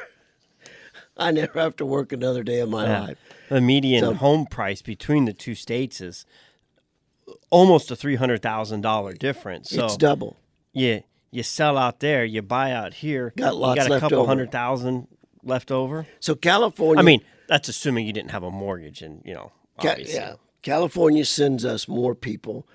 I 1.16 1.30
never 1.30 1.60
have 1.60 1.76
to 1.76 1.86
work 1.86 2.12
another 2.12 2.42
day 2.42 2.60
of 2.60 2.68
my 2.70 2.86
Yeah. 2.86 3.00
life. 3.00 3.18
The 3.48 3.60
median 3.60 4.02
So- 4.04 4.14
home 4.14 4.46
price 4.46 4.82
between 4.82 5.24
the 5.24 5.32
two 5.32 5.54
states 5.54 6.00
is 6.00 6.26
almost 7.50 7.90
a 7.90 7.96
three 7.96 8.16
hundred 8.16 8.42
thousand 8.42 8.80
dollar 8.82 9.12
difference. 9.12 9.70
So 9.70 9.84
it's 9.86 9.96
double. 9.96 10.36
you 10.72 11.02
you 11.30 11.42
sell 11.42 11.78
out 11.78 12.00
there, 12.00 12.24
you 12.24 12.42
buy 12.42 12.72
out 12.72 12.94
here. 12.94 13.32
Got 13.36 13.56
lots 13.56 13.82
you 13.82 13.88
got 13.88 13.96
a 13.96 14.00
couple 14.00 14.18
over. 14.18 14.26
hundred 14.26 14.52
thousand 14.52 15.08
left 15.42 15.70
over. 15.70 16.06
So 16.20 16.34
California. 16.34 17.00
I 17.00 17.04
mean, 17.04 17.20
that's 17.48 17.68
assuming 17.68 18.06
you 18.06 18.12
didn't 18.12 18.30
have 18.32 18.42
a 18.42 18.50
mortgage, 18.50 19.02
and 19.02 19.22
you 19.24 19.34
know, 19.34 19.52
Ca- 19.80 19.96
yeah, 19.98 20.34
California 20.62 21.24
sends 21.24 21.64
us 21.64 21.88
more 21.88 22.14
people 22.14 22.66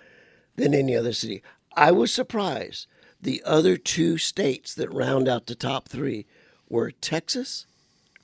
than 0.56 0.74
any 0.74 0.96
other 0.96 1.14
city. 1.14 1.44
I 1.76 1.92
was 1.92 2.12
surprised. 2.12 2.88
The 3.22 3.42
other 3.46 3.78
two 3.78 4.18
states 4.18 4.74
that 4.76 4.92
round 4.94 5.28
out 5.28 5.48
the 5.48 5.56
top 5.56 5.90
three 5.90 6.26
were 6.70 6.92
Texas 6.92 7.66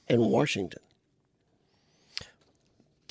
and 0.07 0.21
Washington. 0.21 0.81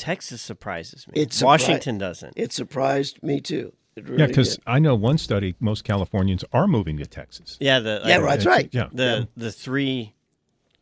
Texas 0.02 0.42
surprises 0.42 1.06
me. 1.06 1.20
It 1.22 1.28
surpri- 1.30 1.44
Washington 1.44 1.96
doesn't. 1.98 2.32
It 2.36 2.52
surprised 2.52 3.22
me 3.22 3.40
too. 3.40 3.72
Really 3.96 4.18
Yeah, 4.18 4.26
because. 4.26 4.58
I 4.66 4.78
know 4.80 4.94
one 4.96 5.16
study, 5.18 5.54
most 5.60 5.84
Californians 5.84 6.44
are 6.52 6.66
moving 6.66 6.96
to 6.98 7.06
Texas. 7.06 7.56
yeah, 7.60 7.78
the 7.78 8.00
yeah, 8.04 8.16
like, 8.18 8.30
that's 8.30 8.46
right. 8.46 8.68
Yeah. 8.72 8.88
the 8.92 9.28
the 9.36 9.52
three 9.52 10.14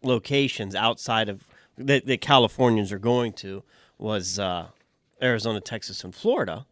locations 0.03 0.75
outside 0.75 1.29
of 1.29 1.47
that 1.77 2.07
the 2.07 2.17
Californians 2.17 2.93
are 2.93 2.99
going 2.99 3.33
to 3.35 3.63
was 3.99 4.39
uh, 4.39 4.69
Arizona, 5.23 5.61
Texas, 5.61 6.03
and 6.05 6.15
Florida. 6.15 6.65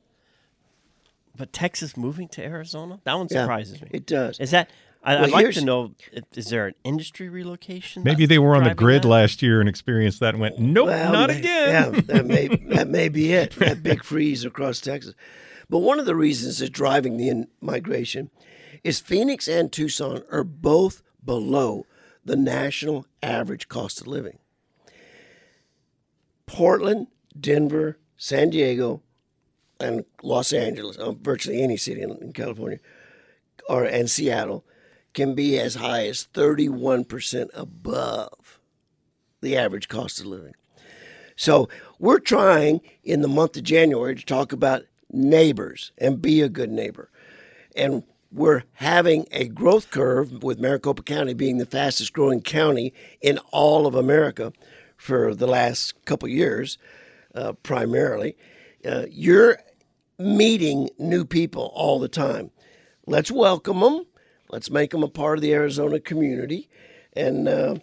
But 1.37 1.53
Texas 1.53 1.97
moving 1.97 2.29
to 2.29 2.43
Arizona, 2.43 3.01
that 3.05 3.15
one 3.15 3.29
Yeah, 3.31 3.43
surprises 3.43 3.81
me. 3.83 3.89
It 3.93 4.07
does. 4.07 4.41
Is 4.41 4.51
that? 4.53 4.71
I, 5.11 5.15
Well, 5.17 5.25
I'd 5.25 5.31
like 5.45 5.55
to 5.55 5.65
know: 5.65 5.95
if- 6.13 6.25
is 6.37 6.51
there 6.51 6.67
an 6.67 6.75
industry 6.85 7.29
relocation? 7.29 8.03
Maybe 8.03 8.27
they 8.27 8.39
were 8.39 8.55
on 8.57 8.65
the 8.65 8.75
grid 8.75 9.03
that? 9.03 9.09
last 9.09 9.43
year 9.43 9.61
and 9.61 9.69
experienced 9.69 10.21
that 10.21 10.35
and 10.35 10.41
went, 10.41 10.59
nope, 10.59 10.89
Well, 10.89 11.13
not 11.13 11.31
may- 11.31 11.39
again. 11.39 11.95
Yeah, 11.95 12.01
that 12.03 12.27
may 12.27 12.49
that 12.75 12.89
may 12.89 13.09
be 13.09 13.33
it. 13.33 13.53
That 13.57 13.83
big 13.83 14.05
freeze 14.05 14.45
across 14.45 14.81
Texas. 14.81 15.15
But 15.71 15.79
one 15.81 15.99
of 16.01 16.07
the 16.07 16.15
reasons 16.17 16.59
that's 16.59 16.71
driving 16.71 17.17
the 17.17 17.29
in- 17.29 17.49
migration 17.61 18.31
is 18.85 19.01
Phoenix 19.01 19.49
and 19.49 19.71
Tucson 19.73 20.23
are 20.31 20.45
both 20.45 21.03
below 21.25 21.87
the 22.25 22.37
national 22.37 23.07
average 23.23 23.69
cost 23.69 24.01
of 24.01 24.07
living. 24.07 24.39
Portland, 26.47 27.09
Denver, 27.39 27.99
San 28.17 28.51
Diego, 28.51 29.03
and 29.81 30.05
Los 30.23 30.53
Angeles, 30.53 30.97
uh, 30.97 31.13
virtually 31.13 31.63
any 31.63 31.77
city 31.77 32.03
in, 32.03 32.11
in 32.23 32.33
California, 32.33 32.79
or 33.69 33.85
and 33.85 34.11
Seattle, 34.11 34.65
can 35.19 35.35
be 35.35 35.59
as 35.59 35.75
high 35.75 36.07
as 36.07 36.29
31% 36.33 37.49
above 37.53 38.61
the 39.41 39.57
average 39.57 39.89
cost 39.89 40.21
of 40.21 40.27
living. 40.27 40.55
So 41.35 41.69
we're 41.99 42.21
trying 42.21 42.83
in 43.03 43.21
the 43.21 43.27
month 43.27 43.57
of 43.57 43.65
January 43.65 44.15
to 44.15 44.25
talk 44.25 44.53
about 44.53 44.85
neighbors 45.11 45.91
and 45.99 46.23
be 46.23 46.41
a 46.41 46.49
good 46.49 46.71
neighbor. 46.71 47.11
And 47.75 48.05
we're 48.31 48.63
having 48.75 49.27
a 49.33 49.49
growth 49.49 49.91
curve 49.91 50.45
with 50.45 50.61
Maricopa 50.61 51.03
County 51.03 51.35
being 51.35 51.59
the 51.59 51.67
fastest 51.67 52.13
growing 52.13 52.41
county 52.41 52.95
in 53.21 53.39
all 53.51 53.89
of 53.89 53.97
America 53.97 54.53
for 54.97 55.35
the 55.35 55.49
last 55.49 56.05
couple 56.05 56.29
years, 56.29 56.79
uh, 57.35 57.55
primarily. 57.65 58.37
Uh, 58.89 59.07
you're 59.11 59.59
meeting 60.17 60.91
new 60.97 61.25
people 61.25 61.73
all 61.75 61.99
the 61.99 62.07
time. 62.07 62.53
Let's 63.05 63.33
welcome 63.33 63.81
them. 63.81 64.05
Let's 64.51 64.71
make 64.71 64.91
them 64.91 65.03
a 65.03 65.09
part 65.09 65.39
of 65.39 65.43
the 65.43 65.53
Arizona 65.53 66.01
community. 66.01 66.69
And 67.15 67.49
uh, 67.49 67.77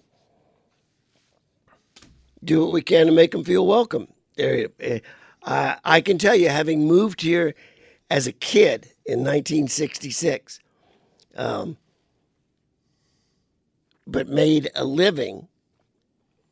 do 2.43 2.61
what 2.61 2.73
we 2.73 2.81
can 2.81 3.07
to 3.07 3.11
make 3.11 3.31
them 3.31 3.43
feel 3.43 3.65
welcome. 3.65 4.07
There, 4.37 4.69
I, 5.43 5.77
I 5.83 6.01
can 6.01 6.17
tell 6.17 6.35
you, 6.35 6.49
having 6.49 6.87
moved 6.87 7.21
here 7.21 7.55
as 8.09 8.27
a 8.27 8.31
kid 8.31 8.91
in 9.05 9.19
1966, 9.19 10.59
um, 11.35 11.77
but 14.07 14.27
made 14.27 14.69
a 14.75 14.85
living 14.85 15.47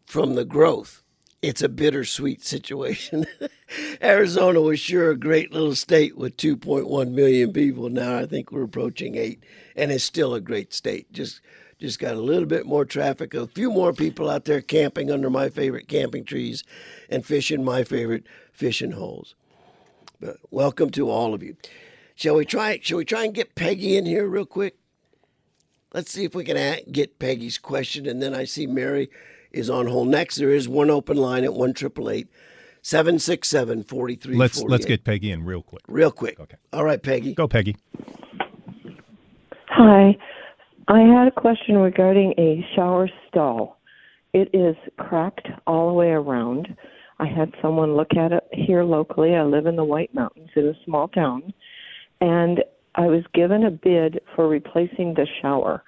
from 0.05 0.36
the 0.36 0.46
growth, 0.46 1.02
it's 1.43 1.62
a 1.62 1.67
bittersweet 1.67 2.41
situation. 2.41 3.25
Arizona 4.01 4.62
was 4.62 4.79
sure 4.79 5.12
a 5.12 5.17
great 5.17 5.51
little 5.51 5.75
state 5.75 6.17
with 6.17 6.38
2.1 6.38 7.12
million 7.12 7.51
people. 7.51 7.89
Now 7.89 8.17
I 8.17 8.25
think 8.25 8.51
we're 8.51 8.63
approaching 8.63 9.15
eight, 9.15 9.43
and 9.75 9.91
it's 9.91 10.06
still 10.06 10.34
a 10.34 10.41
great 10.41 10.73
state. 10.73 11.12
Just 11.12 11.41
just 11.79 11.99
got 11.99 12.15
a 12.15 12.21
little 12.21 12.45
bit 12.45 12.65
more 12.65 12.86
traffic, 12.86 13.34
a 13.34 13.45
few 13.45 13.69
more 13.69 13.91
people 13.91 14.29
out 14.29 14.45
there 14.45 14.62
camping 14.62 15.12
under 15.12 15.29
my 15.29 15.49
favorite 15.49 15.89
camping 15.89 16.23
trees 16.23 16.63
and 17.10 17.25
fishing 17.25 17.62
my 17.62 17.84
favorite 17.84 18.23
fishing 18.53 18.91
holes. 18.91 19.36
But 20.21 20.38
welcome 20.49 20.91
to 20.91 21.10
all 21.10 21.34
of 21.34 21.43
you. 21.43 21.58
Shall 22.15 22.36
we 22.36 22.45
try? 22.45 22.79
Shall 22.82 22.99
we 22.99 23.06
try 23.06 23.25
and 23.25 23.34
get 23.34 23.56
Peggy 23.56 23.97
in 23.97 24.06
here 24.06 24.27
real 24.27 24.45
quick? 24.45 24.77
Let's 25.93 26.12
see 26.12 26.23
if 26.23 26.34
we 26.34 26.45
can 26.45 26.79
get 26.89 27.19
Peggy's 27.19 27.58
question, 27.58 28.08
and 28.08 28.21
then 28.21 28.34
I 28.34 28.45
see 28.45 28.65
Mary 28.65 29.10
is 29.53 29.69
on 29.69 29.87
hold 29.87 30.09
next. 30.09 30.37
There 30.37 30.51
is 30.51 30.67
one 30.67 30.89
open 30.89 31.17
line 31.17 31.43
at 31.43 31.53
one 31.53 31.73
triple 31.73 32.09
eight 32.09 32.27
seven 32.81 33.19
six 33.19 33.49
seven 33.49 33.83
forty 33.83 34.15
three. 34.15 34.35
Let's 34.35 34.61
let's 34.61 34.85
get 34.85 35.03
Peggy 35.03 35.31
in 35.31 35.45
real 35.45 35.61
quick. 35.61 35.83
real 35.87 36.11
quick. 36.11 36.39
Okay. 36.39 36.57
All 36.71 36.83
right, 36.83 37.01
Peggy. 37.01 37.33
Go, 37.33 37.47
Peggy. 37.47 37.75
Hi. 39.69 40.17
I 40.87 40.99
had 40.99 41.27
a 41.27 41.31
question 41.31 41.77
regarding 41.77 42.33
a 42.37 42.65
shower 42.75 43.09
stall. 43.29 43.79
It 44.33 44.49
is 44.53 44.75
cracked 44.97 45.47
all 45.65 45.87
the 45.87 45.93
way 45.93 46.09
around. 46.09 46.75
I 47.19 47.25
had 47.25 47.53
someone 47.61 47.95
look 47.95 48.15
at 48.17 48.33
it 48.33 48.43
here 48.51 48.83
locally. 48.83 49.35
I 49.35 49.43
live 49.43 49.65
in 49.65 49.75
the 49.77 49.83
White 49.83 50.13
Mountains 50.13 50.49
in 50.55 50.67
a 50.67 50.73
small 50.83 51.07
town. 51.07 51.53
And 52.19 52.63
I 52.95 53.07
was 53.07 53.23
given 53.33 53.63
a 53.63 53.71
bid 53.71 54.19
for 54.35 54.47
replacing 54.47 55.13
the 55.13 55.27
shower, 55.41 55.83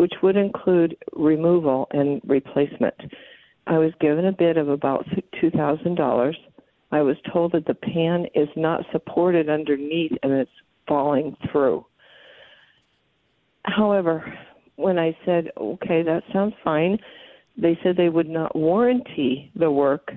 which 0.00 0.14
would 0.22 0.34
include 0.34 0.96
removal 1.12 1.86
and 1.90 2.22
replacement. 2.24 2.94
I 3.66 3.76
was 3.76 3.92
given 4.00 4.24
a 4.24 4.32
bid 4.32 4.56
of 4.56 4.70
about 4.70 5.04
$2,000. 5.42 6.34
I 6.90 7.02
was 7.02 7.16
told 7.30 7.52
that 7.52 7.66
the 7.66 7.74
pan 7.74 8.24
is 8.34 8.48
not 8.56 8.86
supported 8.92 9.50
underneath 9.50 10.12
and 10.22 10.32
it's 10.32 10.50
falling 10.88 11.36
through. 11.52 11.84
However, 13.66 14.24
when 14.76 14.98
I 14.98 15.14
said, 15.26 15.50
okay, 15.58 16.02
that 16.02 16.22
sounds 16.32 16.54
fine, 16.64 16.96
they 17.58 17.78
said 17.82 17.98
they 17.98 18.08
would 18.08 18.30
not 18.30 18.56
warranty 18.56 19.52
the 19.54 19.70
work, 19.70 20.12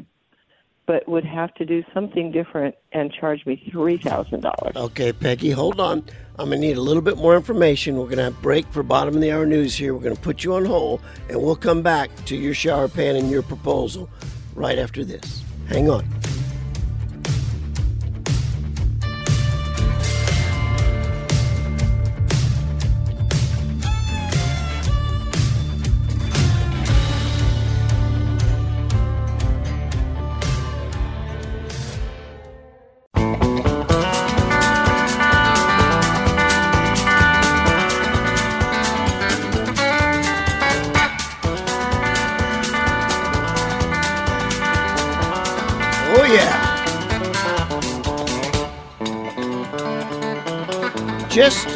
but 0.85 1.07
would 1.07 1.25
have 1.25 1.53
to 1.55 1.65
do 1.65 1.83
something 1.93 2.31
different 2.31 2.75
and 2.91 3.11
charge 3.11 3.45
me 3.45 3.61
$3,000. 3.73 4.75
Okay, 4.75 5.13
Peggy, 5.13 5.51
hold 5.51 5.79
on. 5.79 6.03
I'm 6.39 6.49
gonna 6.49 6.57
need 6.57 6.77
a 6.77 6.81
little 6.81 7.01
bit 7.01 7.17
more 7.17 7.35
information. 7.35 7.97
We're 7.97 8.09
gonna 8.09 8.23
have 8.23 8.41
break 8.41 8.65
for 8.67 8.83
bottom 8.83 9.15
of 9.15 9.21
the 9.21 9.31
hour 9.31 9.45
news 9.45 9.75
here. 9.75 9.93
We're 9.93 10.03
gonna 10.03 10.15
put 10.15 10.43
you 10.43 10.55
on 10.55 10.65
hold, 10.65 11.01
and 11.29 11.41
we'll 11.41 11.55
come 11.55 11.81
back 11.81 12.09
to 12.25 12.35
your 12.35 12.53
shower 12.53 12.87
pan 12.87 13.15
and 13.15 13.29
your 13.29 13.43
proposal 13.43 14.09
right 14.55 14.77
after 14.77 15.05
this. 15.05 15.43
Hang 15.67 15.89
on. 15.89 16.05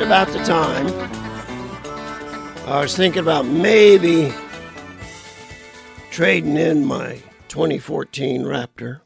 About 0.08 0.30
the 0.30 0.42
time 0.46 0.88
I 2.66 2.80
was 2.80 2.96
thinking 2.96 3.22
about 3.22 3.46
maybe 3.46 4.34
trading 6.12 6.56
in 6.56 6.86
my 6.86 7.22
2014 7.50 8.44
Raptor. 8.44 9.02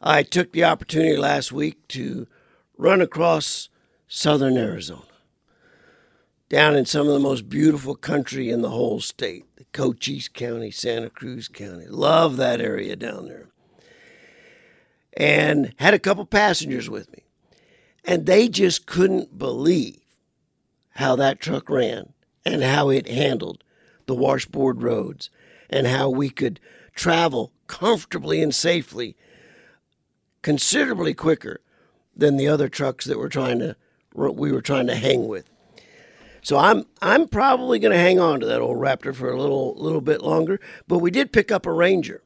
I 0.00 0.22
took 0.22 0.52
the 0.52 0.64
opportunity 0.64 1.18
last 1.18 1.52
week 1.52 1.86
to 1.88 2.26
run 2.78 3.02
across 3.02 3.68
southern 4.08 4.56
Arizona, 4.56 5.02
down 6.48 6.74
in 6.74 6.86
some 6.86 7.06
of 7.06 7.12
the 7.12 7.20
most 7.20 7.50
beautiful 7.50 7.96
country 7.96 8.48
in 8.48 8.62
the 8.62 8.70
whole 8.70 9.00
state, 9.00 9.44
the 9.56 9.66
Cochise 9.74 10.28
County, 10.28 10.70
Santa 10.70 11.10
Cruz 11.10 11.48
County. 11.48 11.84
Love 11.86 12.38
that 12.38 12.62
area 12.62 12.96
down 12.96 13.28
there. 13.28 13.48
And 15.18 15.74
had 15.76 15.92
a 15.92 15.98
couple 15.98 16.24
passengers 16.24 16.88
with 16.88 17.12
me. 17.12 17.25
And 18.06 18.24
they 18.24 18.48
just 18.48 18.86
couldn't 18.86 19.36
believe 19.36 20.00
how 20.90 21.16
that 21.16 21.40
truck 21.40 21.68
ran 21.68 22.12
and 22.44 22.62
how 22.62 22.88
it 22.88 23.08
handled 23.08 23.64
the 24.06 24.14
washboard 24.14 24.82
roads 24.82 25.28
and 25.68 25.86
how 25.86 26.08
we 26.08 26.30
could 26.30 26.60
travel 26.94 27.52
comfortably 27.66 28.40
and 28.40 28.54
safely 28.54 29.16
considerably 30.42 31.12
quicker 31.12 31.60
than 32.16 32.36
the 32.36 32.48
other 32.48 32.68
trucks 32.68 33.04
that 33.04 33.18
were 33.18 33.28
trying 33.28 33.58
to 33.58 33.76
we 34.14 34.50
were 34.50 34.62
trying 34.62 34.86
to 34.86 34.94
hang 34.94 35.28
with. 35.28 35.50
So 36.40 36.56
I'm 36.56 36.86
I'm 37.02 37.28
probably 37.28 37.78
going 37.80 37.92
to 37.92 37.98
hang 37.98 38.20
on 38.20 38.40
to 38.40 38.46
that 38.46 38.60
old 38.60 38.78
Raptor 38.78 39.14
for 39.14 39.30
a 39.30 39.38
little 39.38 39.74
little 39.74 40.00
bit 40.00 40.22
longer. 40.22 40.60
But 40.86 40.98
we 40.98 41.10
did 41.10 41.32
pick 41.32 41.50
up 41.50 41.66
a 41.66 41.72
Ranger. 41.72 42.22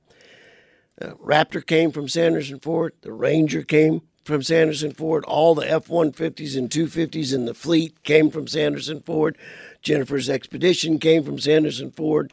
Uh, 1.00 1.14
Raptor 1.14 1.64
came 1.64 1.90
from 1.90 2.06
Sanderson 2.06 2.60
Ford. 2.60 2.92
The 3.00 3.12
Ranger 3.12 3.62
came 3.62 4.02
from 4.24 4.42
Sanderson 4.42 4.92
Ford. 4.92 5.24
All 5.24 5.54
the 5.54 5.70
F 5.70 5.86
150s 5.86 6.56
and 6.56 6.70
250s 6.70 7.34
in 7.34 7.46
the 7.46 7.54
fleet 7.54 8.02
came 8.02 8.30
from 8.30 8.46
Sanderson 8.46 9.00
Ford. 9.00 9.36
Jennifer's 9.82 10.28
Expedition 10.28 10.98
came 10.98 11.24
from 11.24 11.38
Sanderson 11.38 11.90
Ford. 11.90 12.32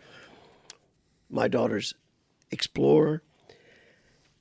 My 1.30 1.48
daughter's 1.48 1.94
Explorer. 2.52 3.22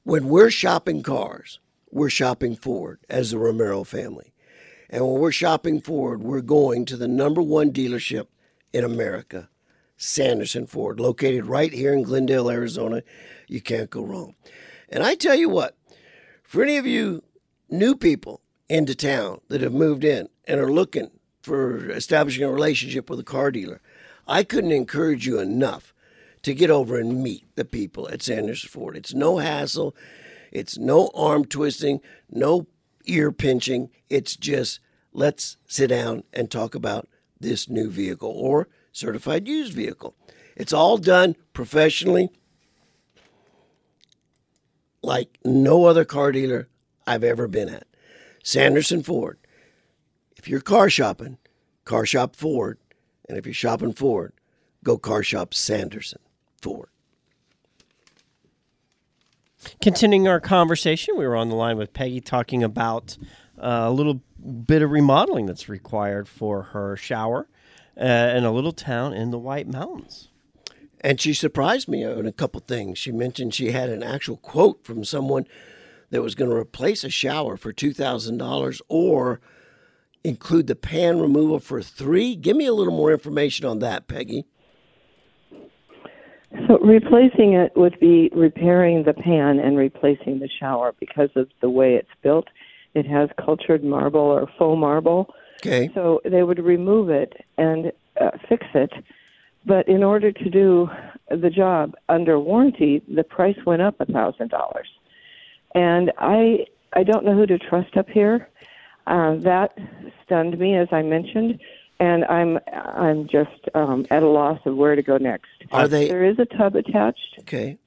When 0.04 0.28
we're 0.28 0.50
shopping 0.50 1.02
cars, 1.02 1.58
we're 1.90 2.10
shopping 2.10 2.54
Ford 2.54 3.00
as 3.08 3.30
the 3.30 3.38
Romero 3.38 3.82
family. 3.82 4.32
And 4.88 5.04
when 5.04 5.18
we're 5.18 5.32
shopping 5.32 5.80
Ford, 5.80 6.22
we're 6.22 6.40
going 6.40 6.84
to 6.86 6.96
the 6.96 7.08
number 7.08 7.42
one 7.42 7.72
dealership 7.72 8.26
in 8.72 8.84
America, 8.84 9.48
Sanderson 9.96 10.66
Ford, 10.66 11.00
located 11.00 11.46
right 11.46 11.72
here 11.72 11.92
in 11.92 12.02
Glendale, 12.02 12.50
Arizona. 12.50 13.02
You 13.48 13.60
can't 13.60 13.90
go 13.90 14.04
wrong. 14.04 14.36
And 14.88 15.02
I 15.02 15.16
tell 15.16 15.34
you 15.34 15.48
what, 15.48 15.76
for 16.44 16.62
any 16.62 16.76
of 16.76 16.86
you 16.86 17.24
new 17.68 17.96
people 17.96 18.40
into 18.68 18.94
town 18.94 19.40
that 19.48 19.60
have 19.60 19.72
moved 19.72 20.04
in 20.04 20.28
and 20.46 20.60
are 20.60 20.72
looking 20.72 21.10
for 21.42 21.90
establishing 21.90 22.44
a 22.44 22.50
relationship 22.50 23.08
with 23.08 23.20
a 23.20 23.24
car 23.24 23.50
dealer, 23.50 23.80
I 24.26 24.42
couldn't 24.42 24.72
encourage 24.72 25.26
you 25.26 25.38
enough 25.38 25.94
to 26.42 26.54
get 26.54 26.70
over 26.70 26.98
and 26.98 27.22
meet 27.22 27.44
the 27.56 27.64
people 27.64 28.08
at 28.08 28.22
Sanders 28.22 28.64
Ford. 28.64 28.96
It's 28.96 29.14
no 29.14 29.38
hassle, 29.38 29.94
it's 30.52 30.78
no 30.78 31.10
arm 31.14 31.44
twisting, 31.44 32.00
no 32.30 32.66
ear 33.04 33.32
pinching. 33.32 33.90
It's 34.08 34.36
just 34.36 34.80
let's 35.12 35.56
sit 35.66 35.88
down 35.88 36.24
and 36.32 36.50
talk 36.50 36.74
about 36.74 37.08
this 37.38 37.68
new 37.68 37.90
vehicle 37.90 38.30
or 38.30 38.68
certified 38.92 39.46
used 39.46 39.72
vehicle. 39.72 40.14
It's 40.56 40.72
all 40.72 40.98
done 40.98 41.36
professionally, 41.52 42.30
like 45.02 45.38
no 45.44 45.84
other 45.84 46.04
car 46.04 46.32
dealer 46.32 46.68
I've 47.06 47.24
ever 47.24 47.48
been 47.48 47.68
at. 47.68 47.86
Sanderson 48.42 49.02
Ford. 49.02 49.38
If 50.36 50.48
you're 50.48 50.60
car 50.60 50.88
shopping, 50.90 51.38
car 51.84 52.06
shop 52.06 52.36
Ford. 52.36 52.78
And 53.28 53.36
if 53.36 53.46
you're 53.46 53.54
shopping 53.54 53.92
Ford, 53.92 54.32
go 54.84 54.98
car 54.98 55.22
shop 55.22 55.52
Sanderson 55.52 56.20
Ford. 56.62 56.88
Continuing 59.82 60.28
our 60.28 60.40
conversation, 60.40 61.16
we 61.16 61.26
were 61.26 61.34
on 61.34 61.48
the 61.48 61.56
line 61.56 61.76
with 61.76 61.92
Peggy 61.92 62.20
talking 62.20 62.62
about 62.62 63.16
uh, 63.58 63.84
a 63.86 63.90
little 63.90 64.20
bit 64.64 64.82
of 64.82 64.90
remodeling 64.90 65.46
that's 65.46 65.68
required 65.68 66.28
for 66.28 66.62
her 66.62 66.96
shower 66.96 67.48
uh, 68.00 68.04
in 68.04 68.44
a 68.44 68.52
little 68.52 68.72
town 68.72 69.12
in 69.12 69.30
the 69.30 69.38
White 69.38 69.66
Mountains. 69.66 70.28
And 71.00 71.20
she 71.20 71.34
surprised 71.34 71.88
me 71.88 72.04
on 72.04 72.26
a 72.26 72.32
couple 72.32 72.60
things. 72.60 72.98
She 72.98 73.12
mentioned 73.12 73.54
she 73.54 73.72
had 73.72 73.90
an 73.90 74.02
actual 74.02 74.36
quote 74.36 74.84
from 74.84 75.04
someone 75.04 75.46
that 76.10 76.22
was 76.22 76.34
going 76.34 76.50
to 76.50 76.56
replace 76.56 77.04
a 77.04 77.10
shower 77.10 77.56
for 77.56 77.72
$2,000 77.72 78.80
or 78.88 79.40
include 80.24 80.66
the 80.66 80.76
pan 80.76 81.20
removal 81.20 81.60
for 81.60 81.82
three. 81.82 82.34
Give 82.34 82.56
me 82.56 82.66
a 82.66 82.72
little 82.72 82.96
more 82.96 83.12
information 83.12 83.66
on 83.66 83.78
that, 83.80 84.08
Peggy. 84.08 84.44
So 86.66 86.78
replacing 86.78 87.52
it 87.52 87.72
would 87.76 87.98
be 88.00 88.30
repairing 88.34 89.04
the 89.04 89.12
pan 89.12 89.58
and 89.58 89.76
replacing 89.76 90.38
the 90.38 90.48
shower 90.48 90.94
because 90.98 91.30
of 91.36 91.48
the 91.60 91.68
way 91.68 91.94
it's 91.94 92.08
built. 92.22 92.48
It 92.94 93.06
has 93.06 93.28
cultured 93.44 93.84
marble 93.84 94.20
or 94.20 94.48
faux 94.58 94.78
marble. 94.78 95.34
Okay. 95.60 95.90
So 95.94 96.20
they 96.24 96.42
would 96.42 96.58
remove 96.58 97.10
it 97.10 97.34
and 97.58 97.92
uh, 98.20 98.30
fix 98.48 98.66
it. 98.74 98.92
But 99.66 99.88
in 99.88 100.02
order 100.02 100.32
to 100.32 100.50
do 100.50 100.88
the 101.28 101.50
job 101.50 101.94
under 102.08 102.38
warranty, 102.38 103.02
the 103.12 103.24
price 103.24 103.58
went 103.66 103.82
up 103.82 103.96
a 104.00 104.06
thousand 104.06 104.50
dollars. 104.50 104.88
And 105.74 106.12
I 106.18 106.66
I 106.92 107.02
don't 107.02 107.24
know 107.24 107.34
who 107.34 107.46
to 107.46 107.58
trust 107.58 107.96
up 107.96 108.08
here. 108.08 108.48
Uh, 109.06 109.36
that 109.36 109.76
stunned 110.24 110.58
me, 110.58 110.74
as 110.76 110.88
I 110.90 111.02
mentioned, 111.02 111.60
and 112.00 112.24
I'm 112.24 112.58
I'm 112.72 113.28
just 113.28 113.68
um, 113.74 114.06
at 114.10 114.22
a 114.22 114.28
loss 114.28 114.60
of 114.64 114.76
where 114.76 114.96
to 114.96 115.02
go 115.02 115.16
next. 115.18 115.46
Are 115.72 115.86
they? 115.88 116.08
There 116.08 116.24
is 116.24 116.38
a 116.38 116.46
tub 116.46 116.74
attached. 116.76 117.36
Okay. 117.40 117.78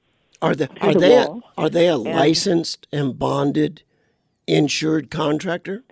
Are 0.42 0.54
the 0.54 0.70
are 0.80 0.94
the 0.94 0.98
they 1.00 1.16
a, 1.18 1.40
are 1.58 1.68
they 1.68 1.88
a 1.88 1.96
And- 1.96 2.04
licensed 2.04 2.86
and 2.92 3.18
bonded 3.18 3.82
insured 4.46 5.10
contractor? 5.10 5.82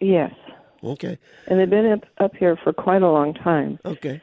Yes, 0.00 0.32
Okay. 0.84 1.18
and 1.48 1.58
they've 1.58 1.68
been 1.68 1.90
up, 1.90 2.04
up 2.18 2.36
here 2.36 2.56
for 2.56 2.72
quite 2.72 3.02
a 3.02 3.10
long 3.10 3.34
time. 3.34 3.80
Okay. 3.84 4.20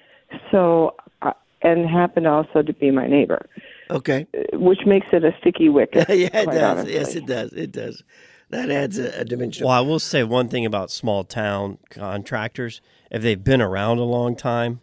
So, 0.52 0.96
uh, 1.22 1.34
and 1.62 1.86
happened 1.86 2.28
also 2.28 2.62
to 2.62 2.72
be 2.74 2.92
my 2.92 3.08
neighbor, 3.08 3.46
Okay. 3.90 4.28
uh, 4.36 4.58
which 4.58 4.86
makes 4.86 5.08
it 5.12 5.24
a 5.24 5.36
sticky 5.40 5.70
wicket. 5.70 6.08
yeah, 6.10 6.28
it 6.34 6.46
does. 6.46 6.58
honestly. 6.58 6.94
Yes, 6.94 7.16
it 7.16 7.26
does. 7.26 7.54
It 7.54 7.72
does. 7.72 8.04
That 8.50 8.70
adds 8.70 9.00
a, 9.00 9.22
a 9.22 9.26
dimension. 9.26 9.66
Well, 9.66 9.76
I 9.76 9.82
will 9.82 10.00
say 10.00 10.24
one 10.24 10.50
thing 10.50 10.66
about 10.66 10.92
small 10.92 11.24
town 11.24 11.78
contractors: 11.90 12.82
if 13.12 13.22
they've 13.22 13.44
been 13.44 13.62
around 13.62 13.98
a 13.98 14.04
long 14.04 14.36
time, 14.36 14.82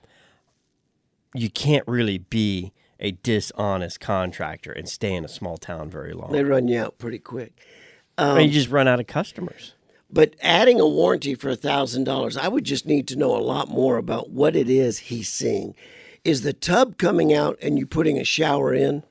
you 1.34 1.50
can't 1.50 1.86
really 1.86 2.18
be 2.18 2.72
a 2.98 3.12
dishonest 3.12 4.00
contractor 4.00 4.70
and 4.72 4.88
stay 4.88 5.12
in 5.12 5.24
a 5.24 5.28
small 5.28 5.56
town 5.56 5.90
very 5.90 6.12
long. 6.12 6.32
They 6.32 6.44
run 6.44 6.68
you 6.68 6.80
out 6.80 6.98
pretty 6.98 7.18
quick. 7.18 7.52
I 8.16 8.38
mean, 8.38 8.48
you 8.48 8.52
just 8.52 8.68
run 8.68 8.86
out 8.86 9.00
of 9.00 9.06
customers. 9.06 9.74
But 10.10 10.36
adding 10.42 10.78
a 10.78 10.86
warranty 10.86 11.34
for 11.34 11.48
a 11.48 11.56
thousand 11.56 12.04
dollars, 12.04 12.36
I 12.36 12.48
would 12.48 12.64
just 12.64 12.86
need 12.86 13.08
to 13.08 13.16
know 13.16 13.34
a 13.34 13.40
lot 13.40 13.68
more 13.68 13.96
about 13.96 14.30
what 14.30 14.54
it 14.54 14.68
is 14.68 14.98
he's 14.98 15.28
seeing. 15.28 15.74
Is 16.24 16.42
the 16.42 16.52
tub 16.52 16.98
coming 16.98 17.32
out 17.32 17.58
and 17.60 17.78
you 17.78 17.86
putting 17.86 18.18
a 18.18 18.24
shower 18.24 18.72
in? 18.72 19.02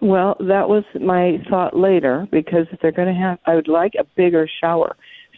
Well, 0.00 0.36
that 0.40 0.68
was 0.68 0.84
my 1.00 1.42
thought 1.48 1.76
later 1.76 2.26
because 2.32 2.66
if 2.72 2.80
they're 2.80 2.90
going 2.90 3.14
to 3.14 3.20
have, 3.20 3.38
I 3.46 3.54
would 3.54 3.68
like 3.68 3.92
a 3.98 4.04
bigger 4.16 4.48
shower. 4.60 4.96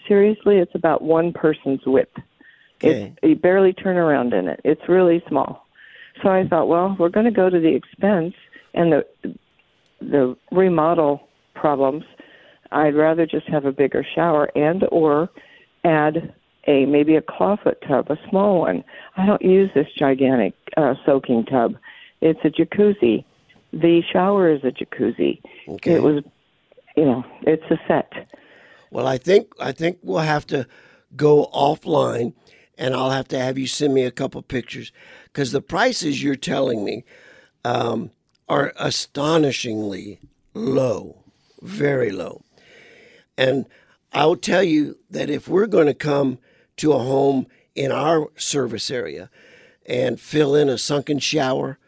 Seriously, 0.08 0.58
it's 0.58 0.74
about 0.74 1.02
one 1.02 1.32
person's 1.32 1.80
width. 1.84 2.16
Okay. 2.82 3.12
It's, 3.16 3.28
you 3.28 3.36
barely 3.36 3.72
turn 3.72 3.96
around 3.96 4.32
in 4.32 4.48
it. 4.48 4.60
It's 4.64 4.88
really 4.88 5.22
small. 5.28 5.66
So 6.22 6.28
I 6.28 6.46
thought, 6.46 6.68
well, 6.68 6.96
we're 6.98 7.08
going 7.08 7.26
to 7.26 7.32
go 7.32 7.50
to 7.50 7.60
the 7.60 7.74
expense 7.74 8.34
and 8.74 8.92
the 8.92 9.04
the 10.00 10.36
remodel 10.50 11.28
problems. 11.54 12.04
I'd 12.72 12.96
rather 12.96 13.26
just 13.26 13.48
have 13.48 13.66
a 13.66 13.72
bigger 13.72 14.04
shower 14.14 14.50
and 14.56 14.84
or 14.90 15.28
add 15.84 16.34
a 16.66 16.86
maybe 16.86 17.16
a 17.16 17.22
clawfoot 17.22 17.76
tub, 17.86 18.10
a 18.10 18.18
small 18.28 18.60
one. 18.60 18.84
I 19.16 19.26
don't 19.26 19.42
use 19.42 19.70
this 19.74 19.88
gigantic 19.96 20.54
uh, 20.76 20.94
soaking 21.04 21.44
tub. 21.46 21.76
It's 22.20 22.40
a 22.44 22.50
jacuzzi. 22.50 23.24
The 23.72 24.02
shower 24.12 24.50
is 24.50 24.62
a 24.64 24.70
jacuzzi. 24.70 25.40
Okay. 25.68 25.94
It 25.94 26.02
was, 26.02 26.22
you 26.96 27.04
know, 27.04 27.24
it's 27.42 27.64
a 27.70 27.80
set. 27.88 28.12
Well, 28.90 29.06
I 29.06 29.18
think 29.18 29.48
I 29.58 29.72
think 29.72 29.98
we'll 30.02 30.18
have 30.18 30.46
to 30.48 30.66
go 31.16 31.48
offline, 31.54 32.34
and 32.76 32.94
I'll 32.94 33.10
have 33.10 33.28
to 33.28 33.38
have 33.38 33.58
you 33.58 33.66
send 33.66 33.94
me 33.94 34.04
a 34.04 34.10
couple 34.10 34.40
pictures 34.42 34.92
because 35.24 35.52
the 35.52 35.62
prices 35.62 36.22
you're 36.22 36.36
telling 36.36 36.84
me 36.84 37.04
um, 37.64 38.10
are 38.48 38.72
astonishingly 38.78 40.20
low, 40.54 41.24
very 41.62 42.10
low. 42.10 42.44
And 43.38 43.66
I'll 44.12 44.36
tell 44.36 44.62
you 44.62 44.98
that 45.10 45.30
if 45.30 45.48
we're 45.48 45.66
going 45.66 45.86
to 45.86 45.94
come 45.94 46.38
to 46.82 46.92
a 46.92 46.98
home 46.98 47.46
in 47.76 47.92
our 47.92 48.28
service 48.36 48.90
area 48.90 49.30
and 49.86 50.20
fill 50.20 50.56
in 50.56 50.68
a 50.68 50.76
sunken 50.76 51.20
shower, 51.20 51.78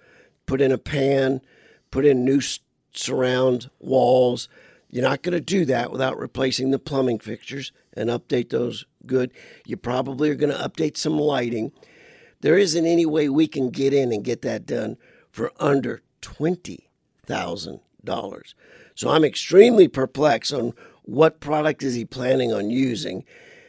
put 0.46 0.60
in 0.60 0.70
a 0.70 0.78
pan, 0.78 1.40
put 1.90 2.06
in 2.06 2.24
new 2.24 2.40
surround 2.92 3.68
walls, 3.80 4.48
you're 4.88 5.02
not 5.02 5.22
going 5.22 5.32
to 5.32 5.40
do 5.40 5.64
that 5.64 5.90
without 5.90 6.16
replacing 6.16 6.70
the 6.70 6.78
plumbing 6.78 7.18
fixtures 7.18 7.72
and 7.94 8.08
update 8.08 8.50
those 8.50 8.84
good. 9.04 9.32
You 9.66 9.76
probably 9.76 10.30
are 10.30 10.36
going 10.36 10.56
to 10.56 10.58
update 10.58 10.96
some 10.96 11.18
lighting. 11.18 11.72
There 12.40 12.56
isn't 12.56 12.86
any 12.86 13.04
way 13.04 13.28
we 13.28 13.48
can 13.48 13.70
get 13.70 13.92
in 13.92 14.12
and 14.12 14.22
get 14.22 14.42
that 14.42 14.64
done 14.64 14.96
for 15.32 15.50
under 15.58 16.02
$20,000. 16.22 18.54
So 18.94 19.10
I'm 19.10 19.24
extremely 19.24 19.88
perplexed 19.88 20.54
on 20.54 20.72
what 21.02 21.40
product 21.40 21.82
is 21.82 21.94
he 21.94 22.04
planning 22.04 22.52
on 22.52 22.70
using 22.70 23.24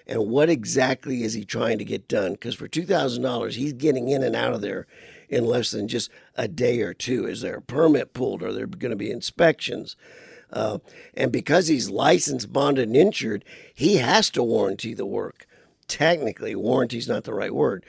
and 0.08 0.28
what 0.28 0.50
exactly 0.50 1.24
is 1.24 1.34
he 1.34 1.46
trying 1.46 1.78
to 1.78 1.86
get 1.86 2.08
done 2.08 2.34
because 2.34 2.56
for 2.56 2.68
$2,000 2.68 3.52
he's 3.54 3.74
getting 3.74 4.10
in 4.10 4.24
and 4.24 4.36
out 4.36 4.54
of 4.54 4.62
there 4.62 4.88
in 5.30 5.46
less 5.46 5.72
than 5.72 5.88
just 5.88 6.10
a 6.36 6.48
day 6.48 6.82
or 6.82 6.94
two. 6.94 7.26
Is 7.26 7.42
there 7.42 7.58
a 7.58 7.62
permit 7.62 8.14
pulled? 8.14 8.44
Are 8.44 8.54
there 8.54 8.68
going 8.68 8.92
to 8.92 8.96
be 8.96 9.12
inspections? 9.12 9.96
Uh, 10.52 10.80
and 11.16 11.32
because 11.32 11.68
he's 11.68 11.90
licensed, 11.90 12.54
bonded, 12.54 12.88
and 12.88 12.96
insured, 12.96 13.44
he 13.74 13.98
has 13.98 14.30
to 14.32 14.44
warranty 14.44 14.94
the 14.94 15.06
work. 15.06 15.48
Technically, 15.88 16.56
warranty 16.56 16.98
is 16.98 17.08
not 17.08 17.24
the 17.24 17.34
right 17.34 17.54
word, 17.54 17.86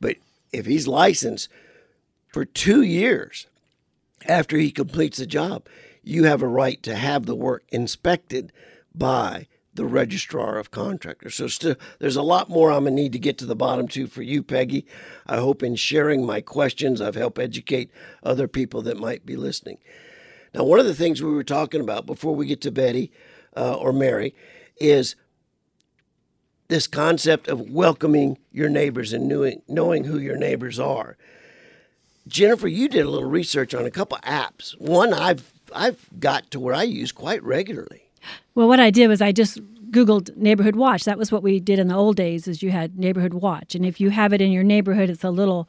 but 0.00 0.16
if 0.52 0.66
he's 0.66 0.86
licensed 0.86 1.48
for 2.28 2.44
two 2.44 2.82
years 2.82 3.46
after 4.26 4.56
he 4.56 4.70
completes 4.70 5.18
the 5.18 5.26
job, 5.26 5.66
you 6.02 6.24
have 6.24 6.42
a 6.42 6.48
right 6.48 6.82
to 6.82 6.94
have 6.94 7.26
the 7.26 7.34
work 7.34 7.64
inspected 7.70 8.52
by 8.94 9.48
the 9.76 9.86
registrar 9.86 10.58
of 10.58 10.70
contractors. 10.70 11.34
So 11.34 11.46
still, 11.48 11.76
there's 11.98 12.16
a 12.16 12.22
lot 12.22 12.48
more 12.48 12.70
I'm 12.70 12.84
going 12.84 12.96
to 12.96 13.02
need 13.02 13.12
to 13.12 13.18
get 13.18 13.38
to 13.38 13.46
the 13.46 13.56
bottom 13.56 13.88
to 13.88 14.06
for 14.06 14.22
you, 14.22 14.42
Peggy. 14.42 14.86
I 15.26 15.36
hope 15.36 15.62
in 15.62 15.76
sharing 15.76 16.26
my 16.26 16.40
questions, 16.40 17.00
I've 17.00 17.14
helped 17.14 17.38
educate 17.38 17.90
other 18.22 18.48
people 18.48 18.82
that 18.82 18.98
might 18.98 19.24
be 19.24 19.36
listening. 19.36 19.78
Now, 20.54 20.64
one 20.64 20.80
of 20.80 20.86
the 20.86 20.94
things 20.94 21.22
we 21.22 21.32
were 21.32 21.44
talking 21.44 21.80
about 21.80 22.06
before 22.06 22.34
we 22.34 22.46
get 22.46 22.60
to 22.62 22.70
Betty 22.70 23.12
uh, 23.56 23.74
or 23.74 23.92
Mary 23.92 24.34
is 24.80 25.16
this 26.68 26.86
concept 26.86 27.48
of 27.48 27.70
welcoming 27.70 28.38
your 28.50 28.68
neighbors 28.68 29.12
and 29.12 29.28
knowing, 29.28 29.62
knowing 29.68 30.04
who 30.04 30.18
your 30.18 30.36
neighbors 30.36 30.78
are. 30.78 31.16
Jennifer, 32.26 32.66
you 32.66 32.88
did 32.88 33.06
a 33.06 33.10
little 33.10 33.28
research 33.28 33.72
on 33.74 33.84
a 33.86 33.90
couple 33.90 34.18
apps. 34.18 34.78
One 34.80 35.12
I've 35.14 35.52
I've 35.74 36.08
got 36.18 36.50
to 36.52 36.60
where 36.60 36.74
I 36.74 36.84
use 36.84 37.12
quite 37.12 37.42
regularly. 37.42 38.05
Well, 38.54 38.68
what 38.68 38.80
I 38.80 38.90
did 38.90 39.08
was 39.08 39.20
I 39.20 39.32
just 39.32 39.60
Googled 39.90 40.36
neighborhood 40.36 40.76
watch. 40.76 41.04
That 41.04 41.18
was 41.18 41.30
what 41.30 41.42
we 41.42 41.60
did 41.60 41.78
in 41.78 41.88
the 41.88 41.94
old 41.94 42.16
days. 42.16 42.48
Is 42.48 42.62
you 42.62 42.70
had 42.70 42.98
neighborhood 42.98 43.34
watch, 43.34 43.74
and 43.74 43.84
if 43.84 44.00
you 44.00 44.10
have 44.10 44.32
it 44.32 44.40
in 44.40 44.50
your 44.50 44.64
neighborhood, 44.64 45.10
it's 45.10 45.24
a 45.24 45.30
little 45.30 45.68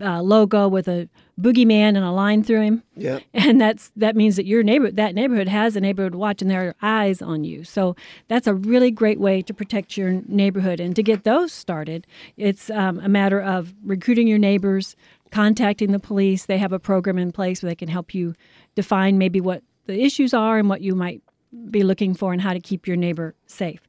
uh, 0.00 0.20
logo 0.20 0.68
with 0.68 0.88
a 0.88 1.08
boogeyman 1.40 1.96
and 1.96 1.98
a 1.98 2.10
line 2.10 2.42
through 2.42 2.62
him. 2.62 2.82
Yeah. 2.94 3.20
And 3.34 3.60
that's 3.60 3.92
that 3.96 4.16
means 4.16 4.36
that 4.36 4.46
your 4.46 4.62
neighbor 4.62 4.90
that 4.90 5.14
neighborhood 5.14 5.48
has 5.48 5.76
a 5.76 5.80
neighborhood 5.80 6.14
watch 6.14 6.42
and 6.42 6.50
there 6.50 6.68
are 6.68 6.74
eyes 6.82 7.22
on 7.22 7.44
you. 7.44 7.64
So 7.64 7.94
that's 8.28 8.46
a 8.46 8.54
really 8.54 8.90
great 8.90 9.20
way 9.20 9.42
to 9.42 9.54
protect 9.54 9.96
your 9.96 10.22
neighborhood. 10.26 10.80
And 10.80 10.96
to 10.96 11.02
get 11.02 11.24
those 11.24 11.52
started, 11.52 12.06
it's 12.36 12.70
um, 12.70 12.98
a 13.00 13.08
matter 13.08 13.40
of 13.40 13.74
recruiting 13.84 14.26
your 14.26 14.38
neighbors, 14.38 14.96
contacting 15.30 15.92
the 15.92 16.00
police. 16.00 16.46
They 16.46 16.58
have 16.58 16.72
a 16.72 16.78
program 16.78 17.18
in 17.18 17.30
place 17.30 17.62
where 17.62 17.70
they 17.70 17.76
can 17.76 17.88
help 17.88 18.14
you 18.14 18.34
define 18.74 19.18
maybe 19.18 19.40
what 19.40 19.62
the 19.86 20.02
issues 20.02 20.34
are 20.34 20.58
and 20.58 20.68
what 20.68 20.80
you 20.80 20.94
might 20.94 21.22
be 21.70 21.82
looking 21.82 22.14
for 22.14 22.32
and 22.32 22.42
how 22.42 22.52
to 22.52 22.60
keep 22.60 22.86
your 22.86 22.96
neighbor 22.96 23.34
safe. 23.46 23.80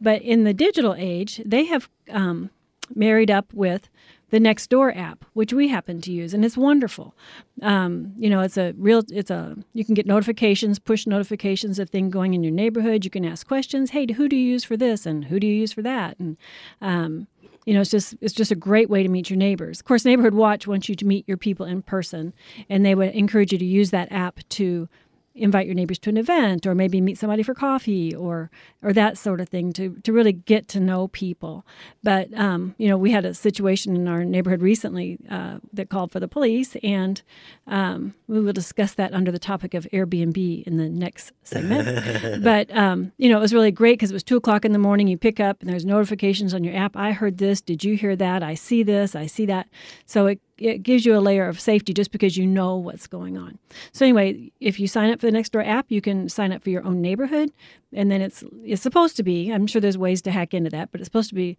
But 0.00 0.22
in 0.22 0.44
the 0.44 0.54
digital 0.54 0.94
age, 0.96 1.40
they 1.44 1.64
have 1.66 1.88
um, 2.10 2.50
married 2.94 3.30
up 3.30 3.52
with 3.52 3.88
the 4.30 4.40
Nextdoor 4.40 4.96
app, 4.96 5.26
which 5.34 5.52
we 5.52 5.68
happen 5.68 6.00
to 6.00 6.10
use, 6.10 6.32
and 6.32 6.42
it's 6.42 6.56
wonderful. 6.56 7.14
Um, 7.60 8.14
you 8.16 8.30
know, 8.30 8.40
it's 8.40 8.56
a 8.56 8.72
real, 8.78 9.02
it's 9.10 9.30
a, 9.30 9.56
you 9.74 9.84
can 9.84 9.94
get 9.94 10.06
notifications, 10.06 10.78
push 10.78 11.06
notifications 11.06 11.78
of 11.78 11.90
things 11.90 12.10
going 12.10 12.32
in 12.32 12.42
your 12.42 12.52
neighborhood. 12.52 13.04
You 13.04 13.10
can 13.10 13.26
ask 13.26 13.46
questions. 13.46 13.90
Hey, 13.90 14.10
who 14.10 14.30
do 14.30 14.36
you 14.36 14.52
use 14.52 14.64
for 14.64 14.76
this, 14.76 15.04
and 15.04 15.26
who 15.26 15.38
do 15.38 15.46
you 15.46 15.54
use 15.54 15.72
for 15.72 15.82
that, 15.82 16.18
and 16.18 16.38
um, 16.80 17.26
you 17.66 17.74
know, 17.74 17.82
it's 17.82 17.90
just 17.90 18.14
it's 18.20 18.34
just 18.34 18.50
a 18.50 18.56
great 18.56 18.90
way 18.90 19.02
to 19.02 19.08
meet 19.08 19.30
your 19.30 19.36
neighbors. 19.36 19.80
Of 19.80 19.84
course, 19.84 20.04
Neighborhood 20.04 20.34
Watch 20.34 20.66
wants 20.66 20.88
you 20.88 20.94
to 20.96 21.04
meet 21.04 21.28
your 21.28 21.36
people 21.36 21.66
in 21.66 21.82
person, 21.82 22.32
and 22.68 22.84
they 22.84 22.94
would 22.94 23.10
encourage 23.10 23.52
you 23.52 23.58
to 23.58 23.64
use 23.64 23.90
that 23.90 24.10
app 24.10 24.40
to 24.50 24.88
invite 25.34 25.66
your 25.66 25.74
neighbors 25.74 25.98
to 26.00 26.10
an 26.10 26.16
event 26.16 26.66
or 26.66 26.74
maybe 26.74 27.00
meet 27.00 27.18
somebody 27.18 27.42
for 27.42 27.54
coffee 27.54 28.14
or 28.14 28.50
or 28.82 28.92
that 28.92 29.16
sort 29.18 29.40
of 29.40 29.48
thing 29.48 29.72
to 29.72 29.96
to 30.02 30.12
really 30.12 30.32
get 30.32 30.68
to 30.68 30.80
know 30.80 31.08
people. 31.08 31.66
But 32.02 32.32
um, 32.34 32.74
you 32.78 32.88
know 32.88 32.96
we 32.96 33.10
had 33.10 33.24
a 33.24 33.34
situation 33.34 33.96
in 33.96 34.08
our 34.08 34.24
neighborhood 34.24 34.62
recently 34.62 35.18
uh, 35.30 35.58
that 35.72 35.88
called 35.88 36.12
for 36.12 36.20
the 36.20 36.28
police 36.28 36.76
and 36.82 37.22
um, 37.66 38.14
we 38.26 38.40
will 38.40 38.52
discuss 38.52 38.94
that 38.94 39.12
under 39.12 39.30
the 39.30 39.38
topic 39.38 39.74
of 39.74 39.86
airbnb 39.92 40.62
in 40.64 40.76
the 40.76 40.88
next 40.88 41.32
segment. 41.42 42.42
But 42.42 42.74
um, 42.76 43.12
you 43.18 43.28
know 43.28 43.38
it 43.38 43.40
was 43.40 43.54
really 43.54 43.70
great 43.70 43.94
because 43.94 44.10
it 44.10 44.14
was 44.14 44.22
two 44.22 44.36
o'clock 44.36 44.64
in 44.64 44.72
the 44.72 44.78
morning 44.78 45.06
you 45.06 45.18
pick 45.18 45.40
up 45.40 45.60
and 45.60 45.70
there's 45.70 45.84
notifications 45.84 46.54
on 46.54 46.64
your 46.64 46.74
app 46.74 46.96
i 46.96 47.12
heard 47.12 47.38
this. 47.38 47.60
Did 47.60 47.84
you 47.84 47.96
hear 47.96 48.16
that? 48.16 48.42
I 48.42 48.54
see 48.54 48.82
this. 48.82 49.14
I 49.14 49.26
see 49.26 49.46
that. 49.46 49.68
So 50.06 50.26
it 50.26 50.40
it 50.62 50.82
gives 50.82 51.04
you 51.04 51.16
a 51.16 51.20
layer 51.20 51.46
of 51.46 51.60
safety 51.60 51.92
just 51.92 52.12
because 52.12 52.36
you 52.36 52.46
know 52.46 52.76
what's 52.76 53.06
going 53.06 53.36
on. 53.36 53.58
So 53.92 54.04
anyway, 54.04 54.52
if 54.60 54.78
you 54.78 54.86
sign 54.86 55.10
up 55.10 55.20
for 55.20 55.30
the 55.30 55.36
Nextdoor 55.36 55.66
app, 55.66 55.90
you 55.90 56.00
can 56.00 56.28
sign 56.28 56.52
up 56.52 56.62
for 56.62 56.70
your 56.70 56.84
own 56.84 57.00
neighborhood, 57.00 57.52
and 57.92 58.10
then 58.10 58.20
it's 58.20 58.44
it's 58.64 58.82
supposed 58.82 59.16
to 59.16 59.22
be. 59.22 59.50
I'm 59.50 59.66
sure 59.66 59.80
there's 59.80 59.98
ways 59.98 60.22
to 60.22 60.30
hack 60.30 60.54
into 60.54 60.70
that, 60.70 60.92
but 60.92 61.00
it's 61.00 61.08
supposed 61.08 61.30
to 61.30 61.34
be 61.34 61.58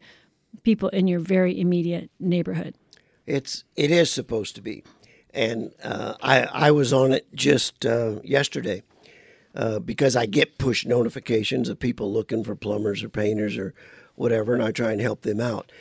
people 0.63 0.89
in 0.89 1.07
your 1.07 1.19
very 1.19 1.59
immediate 1.59 2.09
neighborhood. 2.19 2.75
It's 3.25 3.63
it 3.75 3.91
is 3.91 4.09
supposed 4.09 4.55
to 4.55 4.61
be, 4.61 4.83
and 5.33 5.71
uh, 5.83 6.15
I 6.21 6.43
I 6.43 6.71
was 6.71 6.93
on 6.93 7.11
it 7.11 7.27
just 7.33 7.85
uh, 7.85 8.21
yesterday 8.23 8.83
uh, 9.55 9.79
because 9.79 10.15
I 10.15 10.25
get 10.25 10.57
push 10.57 10.85
notifications 10.85 11.69
of 11.69 11.79
people 11.79 12.11
looking 12.11 12.43
for 12.43 12.55
plumbers 12.55 13.03
or 13.03 13.09
painters 13.09 13.57
or 13.57 13.73
whatever, 14.15 14.53
and 14.53 14.63
I 14.63 14.71
try 14.71 14.91
and 14.91 15.01
help 15.01 15.21
them 15.21 15.39
out. 15.39 15.71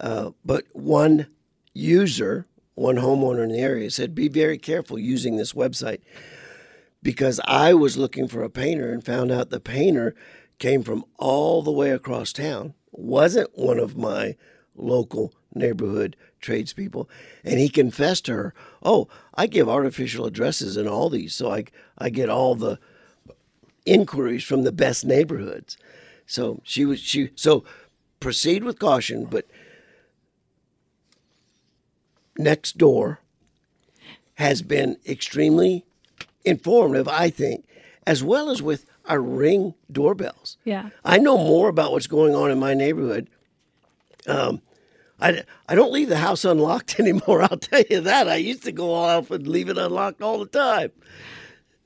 Uh, 0.00 0.30
but 0.44 0.64
one 0.72 1.26
user 1.74 2.46
one 2.74 2.96
homeowner 2.96 3.42
in 3.42 3.50
the 3.50 3.58
area 3.58 3.90
said, 3.90 4.14
Be 4.14 4.28
very 4.28 4.58
careful 4.58 4.98
using 4.98 5.36
this 5.36 5.52
website 5.52 6.00
because 7.02 7.40
I 7.44 7.74
was 7.74 7.96
looking 7.96 8.28
for 8.28 8.42
a 8.42 8.50
painter 8.50 8.92
and 8.92 9.04
found 9.04 9.30
out 9.30 9.50
the 9.50 9.60
painter 9.60 10.14
came 10.58 10.82
from 10.82 11.04
all 11.18 11.62
the 11.62 11.72
way 11.72 11.90
across 11.90 12.32
town, 12.32 12.74
wasn't 12.92 13.56
one 13.58 13.78
of 13.78 13.96
my 13.96 14.36
local 14.74 15.34
neighborhood 15.54 16.16
tradespeople. 16.40 17.08
And 17.44 17.58
he 17.58 17.68
confessed 17.68 18.26
to 18.26 18.32
her, 18.34 18.54
Oh, 18.82 19.08
I 19.34 19.46
give 19.46 19.68
artificial 19.68 20.26
addresses 20.26 20.76
in 20.76 20.86
all 20.86 21.10
these, 21.10 21.34
so 21.34 21.50
I, 21.50 21.64
I 21.98 22.10
get 22.10 22.28
all 22.28 22.54
the 22.54 22.78
inquiries 23.84 24.44
from 24.44 24.62
the 24.62 24.72
best 24.72 25.04
neighborhoods. 25.04 25.76
So 26.26 26.60
she 26.64 26.84
was 26.84 27.00
she 27.00 27.30
so 27.34 27.64
proceed 28.20 28.64
with 28.64 28.78
caution, 28.78 29.24
but 29.24 29.46
Nextdoor 32.38 33.18
has 34.34 34.62
been 34.62 34.96
extremely 35.06 35.84
informative, 36.44 37.08
I 37.08 37.30
think, 37.30 37.66
as 38.06 38.22
well 38.22 38.50
as 38.50 38.62
with 38.62 38.86
our 39.06 39.20
ring 39.20 39.74
doorbells. 39.90 40.56
Yeah. 40.64 40.90
I 41.04 41.18
know 41.18 41.36
more 41.36 41.68
about 41.68 41.92
what's 41.92 42.06
going 42.06 42.34
on 42.34 42.50
in 42.50 42.58
my 42.58 42.74
neighborhood. 42.74 43.28
Um, 44.26 44.62
I, 45.20 45.44
I 45.68 45.74
don't 45.74 45.92
leave 45.92 46.08
the 46.08 46.16
house 46.16 46.44
unlocked 46.44 46.98
anymore. 46.98 47.42
I'll 47.42 47.58
tell 47.58 47.82
you 47.88 48.00
that. 48.00 48.28
I 48.28 48.36
used 48.36 48.64
to 48.64 48.72
go 48.72 48.92
off 48.92 49.30
and 49.30 49.46
leave 49.46 49.68
it 49.68 49.78
unlocked 49.78 50.22
all 50.22 50.38
the 50.38 50.46
time. 50.46 50.90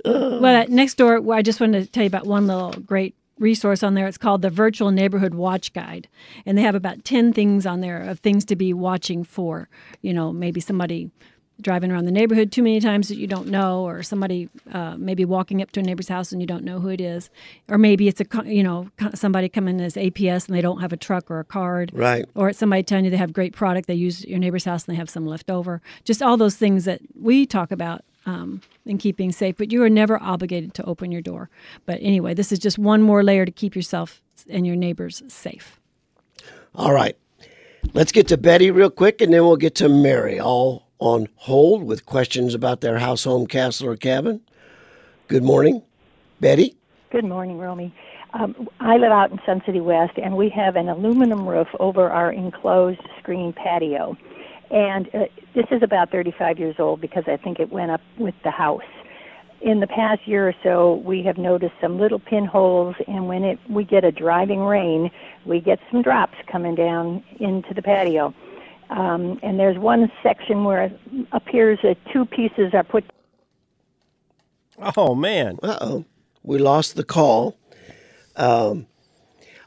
Uh, 0.05 0.39
well, 0.41 0.57
at 0.57 0.69
Nextdoor, 0.69 1.35
I 1.35 1.43
just 1.43 1.61
wanted 1.61 1.85
to 1.85 1.91
tell 1.91 2.05
you 2.05 2.09
about 2.09 2.27
one 2.27 2.47
little 2.47 2.71
great 2.73 3.17
resource 3.39 3.83
on 3.83 3.95
there. 3.95 4.07
It's 4.07 4.19
called 4.19 4.43
the 4.43 4.51
Virtual 4.51 4.91
Neighborhood 4.91 5.35
Watch 5.35 5.73
Guide. 5.73 6.09
And 6.45 6.57
they 6.57 6.63
have 6.63 6.75
about 6.75 7.05
10 7.05 7.33
things 7.33 7.67
on 7.67 7.81
there 7.81 8.01
of 8.01 8.21
things 8.21 8.45
to 8.47 8.57
be 8.57 8.73
watching 8.73 9.25
for. 9.25 9.69
You 10.03 10.15
know, 10.15 10.33
maybe 10.33 10.61
somebody 10.61 11.11
driving 11.61 11.91
around 11.91 12.05
the 12.05 12.13
neighborhood 12.13 12.53
too 12.53 12.63
many 12.63 12.81
times 12.81 13.09
that 13.09 13.17
you 13.17 13.27
don't 13.27 13.49
know, 13.49 13.87
or 13.87 14.03
somebody 14.03 14.49
uh, 14.73 14.95
maybe 14.99 15.25
walking 15.25 15.63
up 15.63 15.71
to 15.73 15.81
a 15.81 15.83
neighbor's 15.83 16.09
house 16.09 16.33
and 16.33 16.41
you 16.41 16.47
don't 16.47 16.65
know 16.65 16.81
who 16.81 16.89
it 16.89 17.01
is, 17.01 17.31
or 17.69 17.79
maybe 17.79 18.09
it's 18.09 18.21
a 18.21 18.27
you 18.45 18.63
know 18.63 18.91
somebody 19.15 19.49
coming 19.49 19.81
as 19.81 19.95
APS 19.95 20.49
and 20.49 20.57
they 20.57 20.61
don't 20.61 20.81
have 20.81 20.93
a 20.93 20.97
truck 20.97 21.31
or 21.31 21.41
a 21.41 21.45
card, 21.45 21.91
right? 21.95 22.27
Or 22.35 22.51
it's 22.51 22.59
somebody 22.59 22.83
telling 22.83 23.05
you 23.05 23.11
they 23.11 23.17
have 23.17 23.33
great 23.33 23.55
product, 23.55 23.87
they 23.87 23.95
use 23.95 24.25
your 24.25 24.39
neighbor's 24.39 24.65
house 24.65 24.87
and 24.87 24.95
they 24.95 24.99
have 24.99 25.11
some 25.11 25.27
left 25.27 25.51
over. 25.51 25.81
Just 26.05 26.23
all 26.23 26.37
those 26.37 26.57
things 26.57 26.85
that 26.85 27.01
we 27.19 27.47
talk 27.47 27.71
about 27.71 28.05
um, 28.27 28.61
in 28.85 28.99
keeping 28.99 29.33
safe, 29.33 29.57
but 29.57 29.73
you 29.73 29.83
are 29.83 29.89
never 29.89 30.21
obligated 30.23 30.75
to 30.75 30.85
open 30.85 31.11
your 31.11 31.23
door. 31.23 31.49
But 31.87 31.99
anyway, 32.03 32.35
this 32.35 32.53
is 32.53 32.59
just 32.59 32.79
one 32.79 33.03
more 33.03 33.23
layer 33.23 33.47
to 33.47 33.53
keep 33.53 33.75
yourself 33.75 34.21
and 34.51 34.67
your 34.67 34.77
neighbors 34.77 35.23
safe. 35.29 35.81
All 36.75 36.93
right. 36.93 37.17
Let's 37.95 38.13
get 38.13 38.29
to 38.29 38.37
Betty 38.37 38.71
real 38.71 38.91
quick, 38.91 39.21
and 39.21 39.33
then 39.33 39.45
we'll 39.45 39.57
get 39.57 39.77
to 39.77 39.89
Mary, 39.89 40.41
all 40.41 40.89
on 40.99 41.29
hold 41.37 41.85
with 41.85 42.05
questions 42.05 42.55
about 42.55 42.81
their 42.81 42.99
house, 42.99 43.25
home, 43.25 43.47
castle, 43.47 43.89
or 43.89 43.97
cabin. 43.97 44.41
Good 45.29 45.45
morning, 45.45 45.83
Betty. 46.41 46.77
Good 47.11 47.25
morning, 47.25 47.59
Romy. 47.59 47.95
Um, 48.35 48.69
I 48.81 48.97
live 48.97 49.13
out 49.13 49.31
in 49.31 49.39
Sun 49.47 49.63
City 49.65 49.81
West, 49.81 50.19
and 50.23 50.37
we 50.37 50.49
have 50.51 50.77
an 50.77 50.89
aluminum 50.89 51.49
roof 51.49 51.69
over 51.81 52.11
our 52.11 52.33
enclosed 52.33 53.01
screen 53.19 53.53
patio. 53.53 54.17
And 54.71 55.09
uh, 55.15 55.27
this 55.55 55.67
is 55.71 55.83
about 55.83 56.11
35 56.11 56.59
years 56.59 56.77
old 56.79 57.01
because 57.01 57.25
I 57.27 57.37
think 57.37 57.61
it 57.61 57.71
went 57.71 57.91
up 57.91 58.01
with 58.19 58.35
the 58.43 58.51
house. 58.51 58.83
In 59.61 59.81
the 59.81 59.87
past 59.87 60.27
year 60.27 60.49
or 60.49 60.55
so, 60.63 60.95
we 60.97 61.23
have 61.23 61.39
noticed 61.39 61.75
some 61.81 61.99
little 61.99 62.19
pinholes, 62.19 62.95
and 63.09 63.27
when 63.27 63.43
it 63.43 63.59
we 63.71 63.85
get 63.85 64.05
a 64.05 64.13
driving 64.13 64.61
rain, 64.61 65.11
we 65.47 65.61
get 65.61 65.79
some 65.91 66.03
drops 66.03 66.37
coming 66.47 66.75
down 66.75 67.25
into 67.41 67.73
the 67.73 67.81
patio. 67.81 68.35
Um, 68.91 69.41
and 69.43 69.59
there's 69.59 69.79
one 69.79 70.13
section 70.23 70.65
where 70.65 70.85
it 70.85 71.01
appears 71.33 71.79
that 71.83 71.97
two 72.13 72.27
pieces 72.27 72.75
are 72.75 72.85
put. 72.85 73.05
Oh 74.97 75.15
man! 75.15 75.59
Uh 75.63 75.79
oh, 75.81 76.05
we 76.43 76.59
lost 76.59 76.97
the 76.97 77.05
call. 77.05 77.57
Um, 78.37 78.87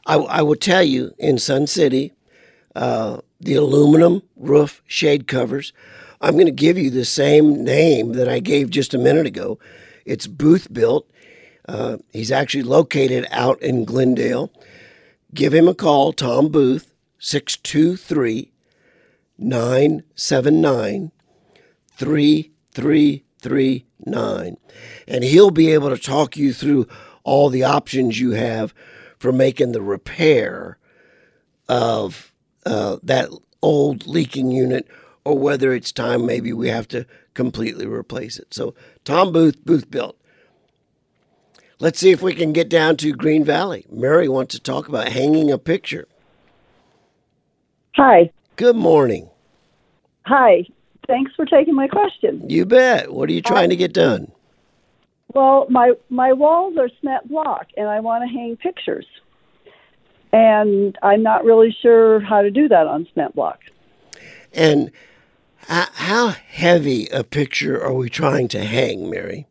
I, 0.06 0.16
I 0.16 0.42
will 0.42 0.56
tell 0.56 0.82
you 0.82 1.12
in 1.18 1.38
Sun 1.38 1.66
City, 1.66 2.12
uh, 2.74 3.18
the 3.40 3.54
aluminum 3.54 4.22
roof 4.36 4.82
shade 4.86 5.26
covers. 5.26 5.72
I'm 6.20 6.34
going 6.34 6.44
to 6.46 6.52
give 6.52 6.76
you 6.76 6.90
the 6.90 7.06
same 7.06 7.64
name 7.64 8.12
that 8.12 8.28
I 8.28 8.40
gave 8.40 8.68
just 8.70 8.92
a 8.92 8.98
minute 8.98 9.26
ago. 9.26 9.58
It's 10.04 10.26
Booth 10.26 10.70
Built. 10.72 11.08
Uh, 11.66 11.98
he's 12.12 12.32
actually 12.32 12.62
located 12.62 13.26
out 13.30 13.60
in 13.62 13.84
Glendale. 13.84 14.50
Give 15.32 15.54
him 15.54 15.68
a 15.68 15.74
call, 15.74 16.12
Tom 16.12 16.48
Booth, 16.48 16.92
623 17.18 18.50
979 19.38 21.12
3339. 21.94 24.56
And 25.08 25.24
he'll 25.24 25.50
be 25.50 25.72
able 25.72 25.88
to 25.90 25.98
talk 25.98 26.36
you 26.36 26.52
through 26.52 26.86
all 27.24 27.48
the 27.48 27.64
options 27.64 28.20
you 28.20 28.32
have 28.32 28.74
for 29.18 29.32
making 29.32 29.72
the 29.72 29.82
repair 29.82 30.76
of 31.68 32.29
uh, 32.66 32.98
that 33.02 33.30
old 33.62 34.06
leaking 34.06 34.50
unit 34.50 34.86
or 35.24 35.38
whether 35.38 35.72
it's 35.72 35.92
time 35.92 36.24
maybe 36.24 36.52
we 36.52 36.68
have 36.68 36.88
to 36.88 37.06
completely 37.34 37.86
replace 37.86 38.38
it. 38.38 38.52
So, 38.52 38.74
Tom 39.04 39.32
Booth, 39.32 39.64
Booth 39.64 39.90
Built. 39.90 40.16
Let's 41.78 41.98
see 41.98 42.10
if 42.10 42.20
we 42.20 42.34
can 42.34 42.52
get 42.52 42.68
down 42.68 42.96
to 42.98 43.12
Green 43.12 43.44
Valley. 43.44 43.86
Mary 43.90 44.28
wants 44.28 44.54
to 44.54 44.60
talk 44.60 44.88
about 44.88 45.08
hanging 45.08 45.50
a 45.50 45.56
picture. 45.56 46.06
Hi. 47.96 48.30
Good 48.56 48.76
morning. 48.76 49.30
Hi. 50.26 50.66
Thanks 51.06 51.32
for 51.34 51.46
taking 51.46 51.74
my 51.74 51.88
question. 51.88 52.48
You 52.48 52.66
bet. 52.66 53.12
What 53.12 53.30
are 53.30 53.32
you 53.32 53.40
trying 53.40 53.70
to 53.70 53.76
get 53.76 53.92
done? 53.94 54.30
Well, 55.32 55.66
my 55.70 55.92
my 56.08 56.32
walls 56.32 56.76
are 56.76 56.90
cement 57.00 57.28
block, 57.28 57.68
and 57.76 57.88
I 57.88 58.00
want 58.00 58.24
to 58.24 58.28
hang 58.28 58.56
pictures, 58.56 59.06
and 60.32 60.96
I'm 61.02 61.22
not 61.22 61.44
really 61.44 61.76
sure 61.82 62.20
how 62.20 62.42
to 62.42 62.50
do 62.50 62.68
that 62.68 62.86
on 62.86 63.06
cement 63.12 63.34
block. 63.34 63.60
And 64.52 64.90
how 65.70 66.28
heavy 66.28 67.06
a 67.08 67.22
picture 67.22 67.82
are 67.82 67.94
we 67.94 68.10
trying 68.10 68.48
to 68.48 68.64
hang, 68.64 69.08
Mary? 69.08 69.46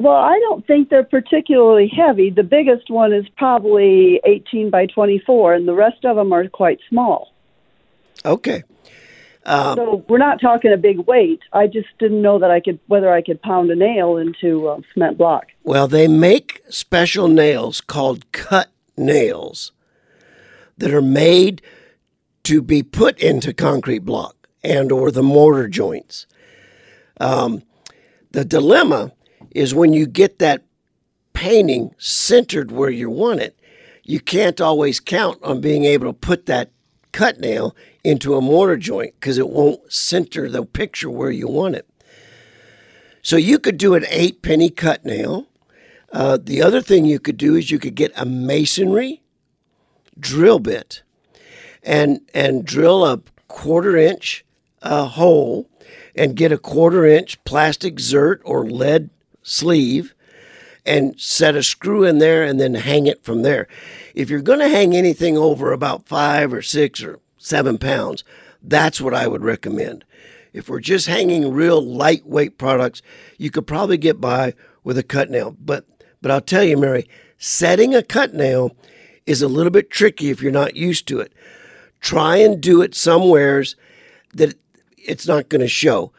Well, 0.00 0.14
I 0.14 0.38
don't 0.38 0.64
think 0.66 0.90
they're 0.90 1.02
particularly 1.02 1.88
heavy. 1.88 2.30
The 2.30 2.44
biggest 2.44 2.88
one 2.88 3.12
is 3.12 3.26
probably 3.36 4.20
18 4.24 4.70
by 4.70 4.86
24, 4.86 5.54
and 5.54 5.66
the 5.66 5.74
rest 5.74 6.04
of 6.04 6.14
them 6.14 6.32
are 6.32 6.48
quite 6.48 6.78
small. 6.88 7.32
Okay. 8.24 8.62
Um, 9.44 9.76
so 9.76 10.04
we're 10.08 10.18
not 10.18 10.40
talking 10.40 10.72
a 10.72 10.76
big 10.76 10.98
weight. 11.00 11.40
I 11.52 11.66
just 11.66 11.88
didn't 11.98 12.22
know 12.22 12.38
that 12.38 12.50
I 12.50 12.60
could 12.60 12.78
whether 12.86 13.10
I 13.10 13.22
could 13.22 13.40
pound 13.40 13.70
a 13.70 13.76
nail 13.76 14.18
into 14.18 14.68
a 14.68 14.80
cement 14.92 15.16
block. 15.16 15.46
Well, 15.64 15.88
they 15.88 16.06
make 16.06 16.62
special 16.68 17.28
nails 17.28 17.80
called 17.80 18.30
cut 18.32 18.68
nails 18.98 19.72
that 20.76 20.92
are 20.92 21.02
made 21.02 21.62
to 22.44 22.62
be 22.62 22.82
put 22.82 23.18
into 23.18 23.52
concrete 23.52 24.00
block 24.00 24.48
and 24.62 24.92
or 24.92 25.10
the 25.10 25.22
mortar 25.22 25.68
joints. 25.68 26.26
Um, 27.20 27.62
the 28.30 28.44
dilemma 28.44 29.12
is 29.52 29.74
when 29.74 29.92
you 29.92 30.06
get 30.06 30.38
that 30.38 30.62
painting 31.32 31.94
centered 31.98 32.70
where 32.70 32.90
you 32.90 33.10
want 33.10 33.40
it, 33.40 33.58
you 34.04 34.20
can't 34.20 34.60
always 34.60 35.00
count 35.00 35.38
on 35.42 35.60
being 35.60 35.84
able 35.84 36.06
to 36.06 36.12
put 36.12 36.46
that 36.46 36.70
cut 37.12 37.40
nail 37.40 37.74
into 38.04 38.36
a 38.36 38.40
mortar 38.40 38.76
joint 38.76 39.14
because 39.18 39.38
it 39.38 39.48
won't 39.48 39.92
center 39.92 40.48
the 40.48 40.64
picture 40.64 41.10
where 41.10 41.30
you 41.30 41.48
want 41.48 41.74
it. 41.74 41.88
So 43.22 43.36
you 43.36 43.58
could 43.58 43.76
do 43.76 43.94
an 43.94 44.06
eight 44.08 44.42
penny 44.42 44.70
cut 44.70 45.04
nail. 45.04 45.47
Uh, 46.12 46.38
the 46.42 46.62
other 46.62 46.80
thing 46.80 47.04
you 47.04 47.18
could 47.18 47.36
do 47.36 47.54
is 47.54 47.70
you 47.70 47.78
could 47.78 47.94
get 47.94 48.12
a 48.16 48.24
masonry 48.24 49.22
drill 50.18 50.58
bit 50.58 51.02
and 51.82 52.20
and 52.34 52.64
drill 52.64 53.04
a 53.04 53.20
quarter 53.46 53.96
inch 53.96 54.44
uh, 54.82 55.04
hole 55.04 55.68
and 56.14 56.36
get 56.36 56.52
a 56.52 56.58
quarter 56.58 57.04
inch 57.06 57.42
plastic 57.44 57.96
zert 57.96 58.40
or 58.44 58.64
lead 58.64 59.10
sleeve 59.42 60.14
and 60.84 61.20
set 61.20 61.54
a 61.54 61.62
screw 61.62 62.04
in 62.04 62.18
there 62.18 62.42
and 62.42 62.58
then 62.58 62.74
hang 62.74 63.06
it 63.06 63.22
from 63.22 63.42
there. 63.42 63.68
If 64.14 64.30
you're 64.30 64.40
going 64.40 64.58
to 64.60 64.68
hang 64.68 64.96
anything 64.96 65.36
over 65.36 65.72
about 65.72 66.08
five 66.08 66.52
or 66.52 66.62
six 66.62 67.02
or 67.02 67.20
seven 67.36 67.78
pounds, 67.78 68.24
that's 68.62 69.00
what 69.00 69.14
I 69.14 69.28
would 69.28 69.44
recommend. 69.44 70.04
If 70.52 70.68
we're 70.68 70.80
just 70.80 71.06
hanging 71.06 71.52
real 71.52 71.82
lightweight 71.82 72.56
products, 72.56 73.02
you 73.36 73.50
could 73.50 73.66
probably 73.66 73.98
get 73.98 74.20
by 74.20 74.54
with 74.82 74.96
a 74.96 75.02
cut 75.02 75.30
nail. 75.30 75.54
But 75.60 75.84
but 76.20 76.30
I'll 76.30 76.40
tell 76.40 76.64
you, 76.64 76.76
Mary, 76.76 77.08
setting 77.38 77.94
a 77.94 78.02
cut 78.02 78.34
nail 78.34 78.76
is 79.26 79.42
a 79.42 79.48
little 79.48 79.70
bit 79.70 79.90
tricky 79.90 80.30
if 80.30 80.42
you're 80.42 80.52
not 80.52 80.76
used 80.76 81.06
to 81.08 81.20
it. 81.20 81.32
Try 82.00 82.36
and 82.36 82.60
do 82.60 82.82
it 82.82 82.94
somewheres 82.94 83.76
that 84.34 84.54
it's 84.96 85.26
not 85.26 85.48
going 85.48 85.60
to 85.60 85.68
show. 85.68 86.12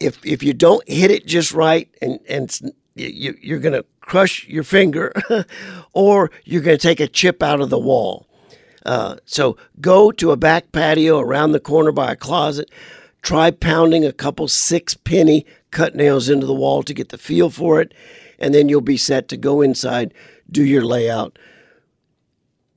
If 0.00 0.24
if 0.24 0.42
you 0.42 0.54
don't 0.54 0.88
hit 0.88 1.10
it 1.10 1.26
just 1.26 1.52
right 1.52 1.88
and 2.00 2.20
and 2.28 2.72
you, 2.94 3.36
you're 3.40 3.58
going 3.58 3.74
to 3.74 3.84
crush 4.00 4.46
your 4.48 4.62
finger, 4.62 5.12
or 5.92 6.30
you're 6.44 6.62
going 6.62 6.76
to 6.76 6.82
take 6.82 7.00
a 7.00 7.06
chip 7.06 7.42
out 7.42 7.60
of 7.60 7.70
the 7.70 7.78
wall. 7.78 8.26
Uh, 8.86 9.16
so 9.24 9.56
go 9.80 10.10
to 10.12 10.30
a 10.30 10.36
back 10.36 10.72
patio 10.72 11.20
around 11.20 11.52
the 11.52 11.60
corner 11.60 11.92
by 11.92 12.12
a 12.12 12.16
closet. 12.16 12.70
Try 13.22 13.50
pounding 13.50 14.04
a 14.04 14.12
couple 14.12 14.48
six 14.48 14.94
penny 14.94 15.44
cut 15.70 15.94
nails 15.94 16.28
into 16.28 16.46
the 16.46 16.54
wall 16.54 16.82
to 16.82 16.94
get 16.94 17.10
the 17.10 17.18
feel 17.18 17.50
for 17.50 17.80
it, 17.80 17.92
and 18.38 18.54
then 18.54 18.68
you'll 18.68 18.80
be 18.80 18.96
set 18.96 19.28
to 19.28 19.36
go 19.36 19.60
inside, 19.60 20.14
do 20.50 20.64
your 20.64 20.84
layout, 20.84 21.38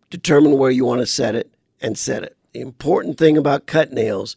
determine 0.10 0.58
where 0.58 0.72
you 0.72 0.86
want 0.86 1.02
to 1.02 1.06
set 1.06 1.36
it, 1.36 1.54
and 1.82 1.98
set 1.98 2.24
it. 2.24 2.36
The 2.54 2.62
important 2.62 3.18
thing 3.18 3.38
about 3.38 3.66
cut 3.66 3.92
nails 3.92 4.36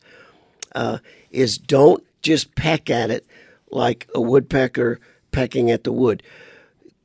uh, 0.75 0.99
is 1.31 1.59
don't 1.59 2.05
just 2.23 2.55
peck 2.55 2.91
at 2.91 3.11
it 3.11 3.27
like 3.71 4.09
a 4.15 4.21
woodpecker 4.21 5.01
pecking 5.33 5.71
at 5.71 5.85
the 5.85 5.93
wood. 5.93 6.23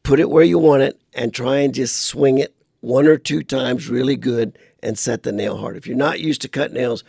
Put 0.04 0.20
it 0.20 0.30
where 0.30 0.44
you 0.44 0.60
want 0.60 0.84
it 0.84 1.00
and 1.14 1.34
try 1.34 1.58
and 1.58 1.74
just 1.74 2.04
swing 2.04 2.38
it 2.38 2.56
one 2.82 3.08
or 3.08 3.18
two 3.18 3.44
times 3.44 3.90
really 3.90 4.16
good 4.16 4.58
and 4.82 4.98
set 4.98 5.24
the 5.24 5.32
nail 5.32 5.58
hard. 5.58 5.76
If 5.76 5.88
you're 5.88 5.98
not 5.98 6.20
used 6.20 6.42
to 6.44 6.48
cut 6.48 6.72
nails, 6.72 7.04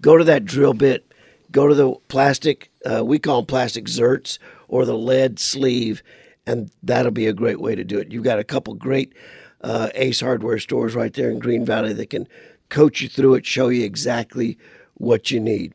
go 0.00 0.16
to 0.16 0.24
that 0.24 0.44
drill 0.44 0.74
bit, 0.74 1.10
go 1.50 1.66
to 1.66 1.74
the 1.74 1.94
plastic, 2.08 2.70
uh, 2.84 3.04
we 3.04 3.18
call 3.18 3.40
them 3.40 3.46
plastic 3.46 3.86
zerts 3.86 4.38
or 4.68 4.84
the 4.84 4.98
lead 4.98 5.38
sleeve, 5.38 6.02
and 6.46 6.70
that'll 6.82 7.10
be 7.10 7.26
a 7.26 7.32
great 7.32 7.60
way 7.60 7.74
to 7.74 7.84
do 7.84 7.98
it. 7.98 8.12
You've 8.12 8.24
got 8.24 8.38
a 8.38 8.44
couple 8.44 8.74
great 8.74 9.12
uh, 9.62 9.88
Ace 9.94 10.20
Hardware 10.20 10.58
stores 10.58 10.94
right 10.94 11.12
there 11.12 11.30
in 11.30 11.38
Green 11.38 11.64
Valley 11.64 11.92
that 11.94 12.10
can 12.10 12.28
coach 12.68 13.00
you 13.00 13.08
through 13.08 13.34
it, 13.34 13.46
show 13.46 13.68
you 13.68 13.84
exactly 13.84 14.58
what 14.94 15.30
you 15.30 15.40
need. 15.40 15.72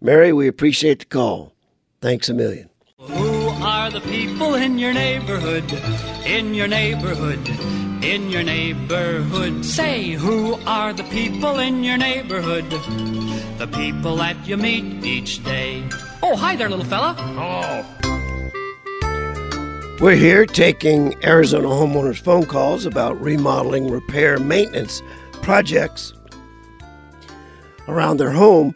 Mary, 0.00 0.32
we 0.32 0.48
appreciate 0.48 1.00
the 1.00 1.04
call. 1.06 1.52
Thanks 2.00 2.28
a 2.28 2.34
million. 2.34 2.68
Who 2.98 3.48
are 3.48 3.90
the 3.90 4.00
people 4.00 4.54
in 4.54 4.78
your 4.78 4.92
neighborhood? 4.92 5.70
In 6.26 6.54
your 6.54 6.68
neighborhood? 6.68 7.48
In 8.04 8.30
your 8.30 8.42
neighborhood? 8.42 9.64
Say, 9.64 10.12
who 10.12 10.54
are 10.66 10.92
the 10.92 11.04
people 11.04 11.58
in 11.58 11.84
your 11.84 11.98
neighborhood? 11.98 12.70
The 13.58 13.68
people 13.72 14.16
that 14.16 14.46
you 14.46 14.56
meet 14.56 15.04
each 15.04 15.44
day. 15.44 15.86
Oh, 16.22 16.36
hi 16.36 16.56
there, 16.56 16.68
little 16.68 16.84
fella. 16.84 17.14
Oh. 17.18 18.09
We're 20.00 20.16
here 20.16 20.46
taking 20.46 21.14
Arizona 21.22 21.68
homeowners' 21.68 22.16
phone 22.16 22.46
calls 22.46 22.86
about 22.86 23.20
remodeling, 23.20 23.90
repair, 23.90 24.38
maintenance 24.38 25.02
projects 25.42 26.14
around 27.86 28.16
their 28.16 28.30
home 28.30 28.72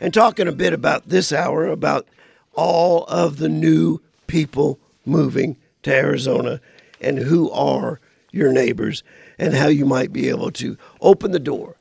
and 0.00 0.12
talking 0.12 0.46
a 0.46 0.52
bit 0.52 0.74
about 0.74 1.08
this 1.08 1.32
hour 1.32 1.66
about 1.66 2.06
all 2.52 3.04
of 3.04 3.38
the 3.38 3.48
new 3.48 4.02
people 4.26 4.78
moving 5.06 5.56
to 5.84 5.94
Arizona 5.94 6.60
and 7.00 7.20
who 7.20 7.50
are 7.52 7.98
your 8.30 8.52
neighbors 8.52 9.02
and 9.38 9.54
how 9.54 9.68
you 9.68 9.86
might 9.86 10.12
be 10.12 10.28
able 10.28 10.50
to 10.50 10.76
open 11.00 11.30
the 11.30 11.38
door 11.38 11.76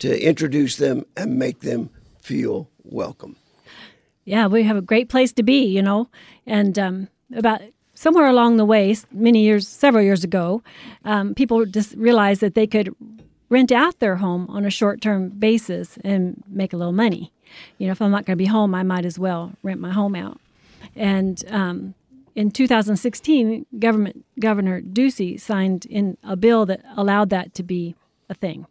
to 0.00 0.20
introduce 0.20 0.74
them 0.74 1.06
and 1.16 1.38
make 1.38 1.60
them 1.60 1.88
feel 2.20 2.68
welcome. 2.82 3.36
Yeah, 4.24 4.48
we 4.48 4.64
have 4.64 4.76
a 4.76 4.82
great 4.82 5.08
place 5.08 5.32
to 5.34 5.44
be, 5.44 5.66
you 5.66 5.82
know. 5.82 6.08
And 6.46 6.76
um, 6.80 7.08
about 7.32 7.60
somewhere 8.00 8.28
along 8.28 8.56
the 8.56 8.64
way, 8.64 8.96
many 9.12 9.42
years, 9.42 9.68
several 9.68 10.02
years 10.02 10.24
ago, 10.24 10.62
um, 11.04 11.34
people 11.34 11.66
just 11.66 11.94
realized 11.96 12.40
that 12.40 12.54
they 12.54 12.66
could 12.66 12.94
rent 13.50 13.70
out 13.70 13.98
their 13.98 14.16
home 14.16 14.46
on 14.48 14.64
a 14.64 14.70
short 14.70 15.02
term 15.02 15.28
basis 15.28 15.98
and 16.02 16.42
make 16.48 16.72
a 16.72 16.78
little 16.78 16.94
money. 16.94 17.30
You 17.76 17.86
know, 17.86 17.92
if 17.92 18.00
I'm 18.00 18.10
not 18.10 18.24
going 18.24 18.38
to 18.38 18.42
be 18.42 18.46
home, 18.46 18.74
I 18.74 18.82
might 18.84 19.04
as 19.04 19.18
well 19.18 19.52
rent 19.62 19.80
my 19.80 19.92
home 19.92 20.16
out. 20.16 20.40
And 20.96 21.44
um, 21.50 21.94
in 22.34 22.50
2016, 22.50 23.66
government 23.78 24.24
Governor 24.40 24.80
Ducey 24.80 25.38
signed 25.38 25.84
in 25.84 26.16
a 26.24 26.36
bill 26.36 26.64
that 26.66 26.80
allowed 26.96 27.28
that 27.28 27.52
to 27.56 27.62
be 27.62 27.96
a 28.30 28.34
thing. 28.34 28.66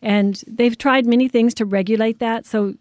And 0.00 0.42
they've 0.48 0.76
tried 0.76 1.06
many 1.06 1.28
things 1.28 1.54
to 1.54 1.64
regulate 1.64 2.18
that. 2.18 2.46
So 2.46 2.74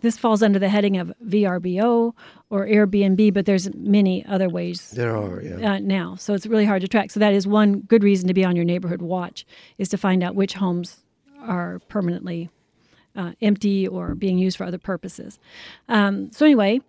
this 0.00 0.18
falls 0.18 0.42
under 0.42 0.58
the 0.58 0.68
heading 0.68 0.96
of 0.96 1.12
VRBO 1.26 2.14
or 2.50 2.66
Airbnb, 2.66 3.34
but 3.34 3.46
there's 3.46 3.72
many 3.74 4.24
other 4.26 4.48
ways. 4.48 4.90
There 4.90 5.16
are, 5.16 5.40
yeah. 5.42 5.72
Uh, 5.72 5.78
now, 5.78 6.16
so 6.16 6.34
it's 6.34 6.46
really 6.46 6.64
hard 6.64 6.82
to 6.82 6.88
track. 6.88 7.10
So 7.10 7.20
that 7.20 7.32
is 7.32 7.46
one 7.46 7.80
good 7.80 8.02
reason 8.02 8.28
to 8.28 8.34
be 8.34 8.44
on 8.44 8.56
your 8.56 8.64
neighborhood 8.64 9.02
watch 9.02 9.46
is 9.78 9.88
to 9.90 9.98
find 9.98 10.22
out 10.22 10.34
which 10.34 10.54
homes 10.54 11.04
are 11.40 11.80
permanently 11.88 12.50
uh, 13.16 13.32
empty 13.40 13.86
or 13.86 14.14
being 14.14 14.38
used 14.38 14.56
for 14.56 14.64
other 14.64 14.78
purposes. 14.78 15.38
Um, 15.88 16.30
so 16.32 16.46
anyway, 16.46 16.80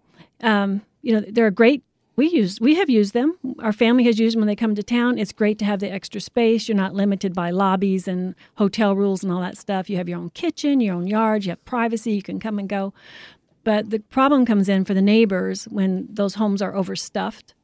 um, 0.42 0.82
you 1.02 1.14
know 1.14 1.26
they're 1.28 1.48
a 1.48 1.52
great. 1.52 1.84
We 2.16 2.30
use 2.30 2.62
we 2.62 2.76
have 2.76 2.90
used 2.90 3.14
them. 3.14 3.38
Our 3.60 3.74
family 3.74 4.04
has 4.04 4.20
used 4.20 4.36
them 4.36 4.42
when 4.42 4.48
they 4.48 4.56
come 4.56 4.76
to 4.76 4.84
town. 4.84 5.18
It's 5.18 5.32
great 5.32 5.58
to 5.60 5.66
have 5.66 5.80
the 5.80 5.92
extra 5.92 6.22
space. 6.22 6.68
You're 6.68 6.78
not 6.78 6.94
limited 6.94 7.34
by 7.34 7.50
lobbies 7.50 8.08
and 8.08 8.36
hotel 8.56 8.96
rules 8.96 9.24
and 9.24 9.32
all 9.32 9.42
that 9.42 9.58
stuff. 9.58 9.90
You 9.90 9.98
have 9.98 10.08
your 10.08 10.20
own 10.20 10.30
kitchen, 10.32 10.80
your 10.80 10.96
own 10.96 11.08
yard. 11.08 11.46
You 11.46 11.52
have 11.52 11.66
privacy. 11.66 12.14
You 12.14 12.22
can 12.22 12.40
come 12.40 12.60
and 12.60 12.70
go. 12.70 12.94
But 13.64 13.90
the 13.90 14.00
problem 14.00 14.46
comes 14.46 14.70
in 14.70 14.86
for 14.86 14.94
the 14.94 15.02
neighbors 15.02 15.66
when 15.66 16.08
those 16.10 16.36
homes 16.36 16.62
are 16.62 16.76
overstuffed 16.76 17.56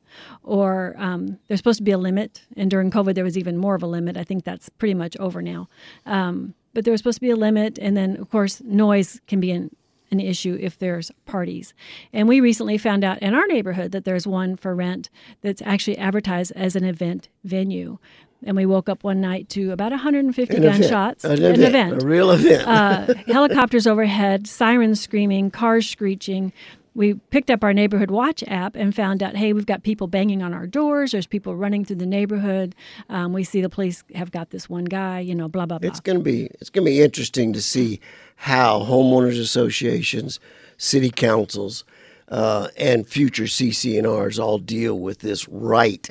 or 0.44 0.96
um, 0.98 1.38
there's 1.48 1.60
supposed 1.60 1.78
to 1.78 1.84
be 1.84 1.92
a 1.92 1.98
limit. 1.98 2.42
And 2.56 2.72
during 2.72 2.92
COVID, 2.92 3.16
there 3.16 3.24
was 3.24 3.38
even 3.38 3.58
more 3.58 3.76
of 3.76 3.84
a 3.84 3.88
limit. 3.88 4.18
I 4.18 4.24
think 4.24 4.44
that's 4.44 4.70
pretty 4.70 4.94
much 4.94 5.16
over 5.18 5.42
now. 5.42 5.68
Um, 6.06 6.56
but 6.74 6.86
there 6.86 6.92
was 6.92 7.00
supposed 7.00 7.18
to 7.18 7.22
be 7.22 7.32
a 7.32 7.36
limit, 7.36 7.80
and 7.80 7.98
then 7.98 8.16
of 8.18 8.30
course 8.30 8.62
noise 8.64 9.20
can 9.28 9.40
be 9.40 9.52
an 9.52 9.76
an 10.12 10.20
issue 10.20 10.58
if 10.60 10.78
there's 10.78 11.12
parties. 11.26 11.74
And 12.14 12.28
we 12.28 12.40
recently 12.40 12.78
found 12.78 13.04
out 13.04 13.20
in 13.20 13.34
our 13.34 13.48
neighborhood 13.48 13.92
that 13.92 14.06
there's 14.06 14.26
one 14.28 14.56
for 14.56 14.76
rent 14.76 15.10
that's 15.42 15.62
actually 15.64 15.98
advertised 15.98 16.52
as 16.56 16.76
an 16.76 16.84
event 16.84 17.30
venue. 17.44 17.98
And 18.46 18.56
we 18.56 18.66
woke 18.66 18.88
up 18.88 19.04
one 19.04 19.20
night 19.20 19.50
to 19.50 19.72
about 19.72 19.92
150 19.92 20.56
An 20.56 20.64
event. 20.64 20.82
gunshots. 20.82 21.26
An 21.26 21.44
event. 21.44 22.02
A 22.02 22.06
real 22.06 22.32
event. 22.32 22.66
uh, 22.66 23.14
helicopters 23.28 23.86
overhead, 23.86 24.48
sirens 24.48 25.02
screaming, 25.02 25.52
cars 25.52 25.90
screeching. 25.90 26.54
We 27.00 27.14
picked 27.14 27.50
up 27.50 27.64
our 27.64 27.74
neighborhood 27.74 28.12
watch 28.12 28.44
app 28.46 28.76
and 28.76 28.94
found 28.94 29.24
out, 29.24 29.38
hey, 29.38 29.54
we've 29.54 29.66
got 29.66 29.84
people 29.84 30.08
banging 30.08 30.44
on 30.44 30.54
our 30.54 30.68
doors. 30.68 31.14
There's 31.14 31.26
people 31.26 31.56
running 31.56 31.86
through 31.86 31.96
the 31.96 32.06
neighborhood. 32.06 32.76
Um, 33.08 33.32
we 33.32 33.46
see 33.46 33.62
the 33.62 33.70
police 33.70 34.04
have 34.16 34.32
got 34.32 34.50
this 34.50 34.70
one 34.70 34.84
guy. 34.84 35.22
You 35.22 35.34
know, 35.34 35.48
blah 35.48 35.66
blah 35.66 35.80
blah. 35.80 35.90
It's 35.90 36.02
going 36.02 36.18
to 36.18 36.24
be 36.24 36.48
it's 36.60 36.70
going 36.70 36.84
to 36.84 36.92
be 36.92 37.02
interesting 37.02 37.54
to 37.54 37.62
see 37.62 38.02
how 38.36 38.82
homeowners 38.82 39.40
associations, 39.40 40.42
city 40.76 41.10
councils, 41.10 41.86
uh, 42.28 42.68
and 42.76 43.08
future 43.08 43.46
CC&Rs 43.46 44.38
all 44.38 44.58
deal 44.58 45.00
with 45.00 45.20
this 45.20 45.48
right 45.48 46.10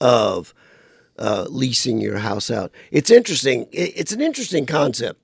of 0.00 0.54
uh, 1.18 1.44
leasing 1.50 1.98
your 1.98 2.16
house 2.16 2.50
out. 2.50 2.72
It's 2.90 3.10
interesting. 3.10 3.68
It's 3.70 4.12
an 4.12 4.22
interesting 4.22 4.64
concept 4.64 5.20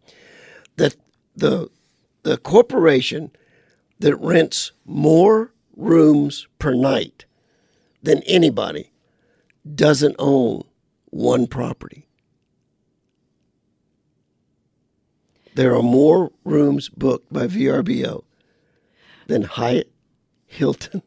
that 0.77 0.97
the 1.35 1.71
the 2.25 2.37
corporation 2.37 3.31
that 4.01 4.17
rents 4.17 4.73
more 4.85 5.53
rooms 5.77 6.47
per 6.59 6.75
night 6.75 7.25
than 8.03 8.23
anybody 8.25 8.93
doesn't 9.75 10.17
own 10.19 10.63
one 11.11 11.47
property. 11.47 12.07
There 15.55 15.75
are 15.75 15.83
more 15.83 16.31
rooms 16.45 16.89
booked 16.89 17.33
by 17.33 17.47
VRBO 17.49 18.23
than 19.27 19.43
Hyatt, 19.43 19.91
Hilton. 20.47 21.03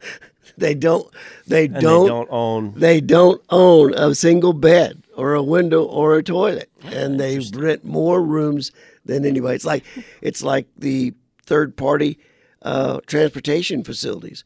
they 0.56 0.74
don't. 0.74 1.08
They 1.46 1.66
don't. 1.66 2.04
they 2.04 2.08
don't 2.08 2.28
own- 2.30 2.74
They 2.76 3.00
don't 3.00 3.42
own 3.50 3.94
a 3.94 4.14
single 4.14 4.52
bed 4.52 5.02
or 5.16 5.34
a 5.34 5.42
window 5.42 5.82
or 5.84 6.16
a 6.16 6.22
toilet, 6.22 6.70
ah, 6.84 6.88
and 6.92 7.18
they 7.18 7.38
rent 7.54 7.84
more 7.84 8.22
rooms 8.22 8.70
than 9.04 9.24
anybody. 9.24 9.56
It's 9.56 9.64
like 9.64 9.84
it's 10.20 10.42
like 10.42 10.68
the 10.76 11.12
third 11.44 11.76
party 11.76 12.18
uh, 12.66 13.00
transportation 13.06 13.84
facilities. 13.84 14.42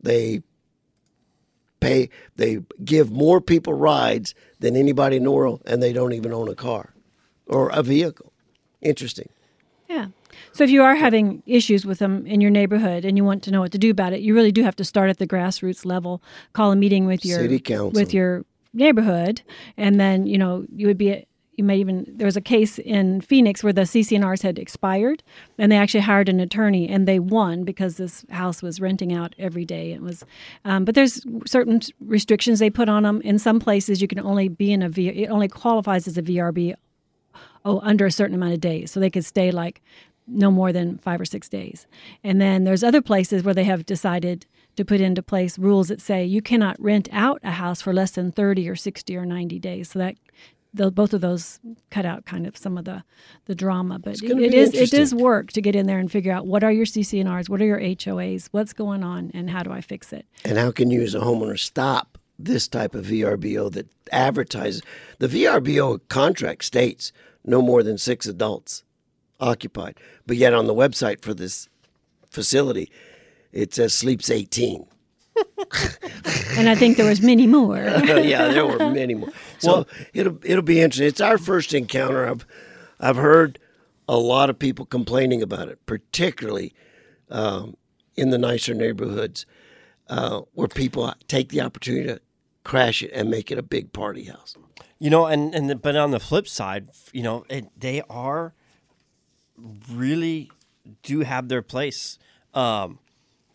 They 0.00 0.42
pay. 1.80 2.10
They 2.36 2.60
give 2.84 3.10
more 3.10 3.40
people 3.40 3.72
rides 3.72 4.34
than 4.60 4.76
anybody 4.76 5.16
in 5.16 5.24
the 5.24 5.30
world, 5.30 5.62
and 5.64 5.82
they 5.82 5.92
don't 5.92 6.12
even 6.12 6.32
own 6.32 6.48
a 6.48 6.54
car 6.54 6.92
or 7.46 7.70
a 7.70 7.82
vehicle. 7.82 8.32
Interesting. 8.82 9.30
Yeah. 9.88 10.08
So 10.52 10.64
if 10.64 10.70
you 10.70 10.82
are 10.82 10.94
having 10.94 11.42
issues 11.46 11.86
with 11.86 11.98
them 11.98 12.26
in 12.26 12.40
your 12.42 12.50
neighborhood 12.50 13.04
and 13.04 13.16
you 13.16 13.24
want 13.24 13.42
to 13.44 13.50
know 13.50 13.60
what 13.60 13.72
to 13.72 13.78
do 13.78 13.90
about 13.90 14.12
it, 14.12 14.20
you 14.20 14.34
really 14.34 14.52
do 14.52 14.62
have 14.62 14.76
to 14.76 14.84
start 14.84 15.08
at 15.08 15.18
the 15.18 15.26
grassroots 15.26 15.86
level. 15.86 16.22
Call 16.52 16.72
a 16.72 16.76
meeting 16.76 17.06
with 17.06 17.24
your 17.24 17.40
City 17.40 17.58
council. 17.58 17.92
with 17.92 18.12
your 18.12 18.44
neighborhood, 18.74 19.40
and 19.78 19.98
then 19.98 20.26
you 20.26 20.36
know 20.36 20.66
you 20.74 20.86
would 20.86 20.98
be. 20.98 21.26
You 21.62 21.66
may 21.66 21.78
even 21.78 22.04
there 22.08 22.26
was 22.26 22.36
a 22.36 22.40
case 22.40 22.80
in 22.80 23.20
Phoenix 23.20 23.62
where 23.62 23.72
the 23.72 23.82
CC&Rs 23.82 24.42
had 24.42 24.58
expired, 24.58 25.22
and 25.58 25.70
they 25.70 25.76
actually 25.76 26.00
hired 26.00 26.28
an 26.28 26.40
attorney, 26.40 26.88
and 26.88 27.06
they 27.06 27.20
won 27.20 27.62
because 27.62 27.98
this 27.98 28.24
house 28.30 28.62
was 28.62 28.80
renting 28.80 29.12
out 29.12 29.36
every 29.38 29.64
day. 29.64 29.92
It 29.92 30.02
was, 30.02 30.24
um, 30.64 30.84
but 30.84 30.96
there's 30.96 31.24
certain 31.46 31.80
restrictions 32.00 32.58
they 32.58 32.68
put 32.68 32.88
on 32.88 33.04
them. 33.04 33.20
In 33.20 33.38
some 33.38 33.60
places, 33.60 34.02
you 34.02 34.08
can 34.08 34.18
only 34.18 34.48
be 34.48 34.72
in 34.72 34.82
a 34.82 34.88
V. 34.88 35.10
It 35.10 35.28
only 35.28 35.46
qualifies 35.46 36.08
as 36.08 36.18
a 36.18 36.22
VRB 36.22 36.74
oh 37.64 37.78
under 37.84 38.06
a 38.06 38.10
certain 38.10 38.34
amount 38.34 38.54
of 38.54 38.60
days 38.60 38.90
so 38.90 38.98
they 38.98 39.08
could 39.08 39.24
stay 39.24 39.52
like 39.52 39.80
no 40.26 40.50
more 40.50 40.72
than 40.72 40.98
five 40.98 41.20
or 41.20 41.24
six 41.24 41.48
days 41.48 41.86
and 42.24 42.40
then 42.40 42.64
there's 42.64 42.82
other 42.82 43.00
places 43.00 43.44
where 43.44 43.54
they 43.54 43.62
have 43.62 43.86
decided 43.86 44.46
to 44.74 44.84
put 44.84 45.00
into 45.00 45.22
place 45.22 45.58
rules 45.58 45.88
that 45.88 46.00
say 46.00 46.24
you 46.24 46.42
cannot 46.42 46.80
rent 46.80 47.08
out 47.12 47.40
a 47.44 47.52
house 47.52 47.80
for 47.82 47.92
less 47.92 48.10
than 48.12 48.32
30 48.32 48.68
or 48.68 48.74
60 48.74 49.16
or 49.16 49.24
90 49.24 49.60
days 49.60 49.90
so 49.90 50.00
that 50.00 50.16
the, 50.74 50.90
both 50.90 51.12
of 51.12 51.20
those 51.20 51.60
cut 51.90 52.06
out 52.06 52.24
kind 52.24 52.46
of 52.46 52.56
some 52.56 52.78
of 52.78 52.84
the 52.84 53.02
the 53.44 53.54
drama 53.54 53.98
but 53.98 54.14
it 54.22 54.36
be 54.36 54.56
is 54.56 54.72
it 54.74 54.94
is 54.94 55.14
work 55.14 55.52
to 55.52 55.60
get 55.60 55.76
in 55.76 55.86
there 55.86 55.98
and 55.98 56.10
figure 56.10 56.32
out 56.32 56.46
what 56.46 56.64
are 56.64 56.72
your 56.72 56.86
CC&Rs 56.86 57.50
what 57.50 57.60
are 57.60 57.66
your 57.66 57.78
hoas 57.78 58.48
what's 58.52 58.72
going 58.72 59.02
on 59.02 59.30
and 59.34 59.50
how 59.50 59.62
do 59.62 59.70
i 59.70 59.80
fix 59.80 60.12
it 60.12 60.26
And 60.44 60.58
how 60.58 60.70
can 60.70 60.90
you, 60.90 61.02
as 61.02 61.14
a 61.14 61.20
homeowner, 61.20 61.58
stop 61.58 62.18
this 62.38 62.66
type 62.68 62.94
of 62.94 63.06
VRBO 63.06 63.70
that 63.72 63.86
advertises? 64.10 64.82
The 65.18 65.28
VRBO 65.28 66.00
contract 66.08 66.64
states 66.64 67.12
no 67.44 67.60
more 67.62 67.82
than 67.82 67.98
six 67.98 68.26
adults 68.26 68.82
occupied, 69.40 69.98
but 70.26 70.36
yet 70.36 70.54
on 70.54 70.66
the 70.66 70.74
website 70.74 71.20
for 71.22 71.34
this 71.34 71.68
facility, 72.30 72.90
it 73.52 73.74
says 73.74 73.92
sleeps 73.94 74.30
18. 74.30 74.86
And 76.56 76.68
i 76.68 76.74
think 76.74 76.96
there 76.96 77.08
was 77.08 77.20
many 77.20 77.46
more 77.46 77.78
yeah, 78.22 78.48
there 78.48 78.66
were 78.66 78.78
many 78.90 79.14
more. 79.14 79.30
So 79.58 79.86
it'll 80.12 80.38
it'll 80.42 80.62
be 80.62 80.80
interesting. 80.80 81.06
It's 81.06 81.20
our 81.20 81.38
first 81.38 81.74
encounter. 81.74 82.28
I've 82.28 82.46
I've 83.00 83.16
heard 83.16 83.58
a 84.08 84.16
lot 84.16 84.50
of 84.50 84.58
people 84.58 84.84
complaining 84.86 85.42
about 85.42 85.68
it, 85.68 85.84
particularly 85.86 86.74
um, 87.30 87.76
in 88.16 88.30
the 88.30 88.38
nicer 88.38 88.74
neighborhoods 88.74 89.46
uh, 90.08 90.42
where 90.54 90.68
people 90.68 91.12
take 91.28 91.50
the 91.50 91.60
opportunity 91.60 92.08
to 92.08 92.20
crash 92.64 93.02
it 93.02 93.10
and 93.12 93.30
make 93.30 93.50
it 93.50 93.58
a 93.58 93.62
big 93.62 93.92
party 93.92 94.24
house. 94.24 94.56
You 94.98 95.10
know, 95.10 95.26
and 95.26 95.54
and 95.54 95.70
the, 95.70 95.76
but 95.76 95.96
on 95.96 96.10
the 96.10 96.20
flip 96.20 96.48
side, 96.48 96.88
you 97.12 97.22
know, 97.22 97.44
it, 97.48 97.68
they 97.78 98.02
are 98.08 98.54
really 99.90 100.50
do 101.02 101.20
have 101.20 101.48
their 101.48 101.62
place. 101.62 102.18
Um, 102.54 102.98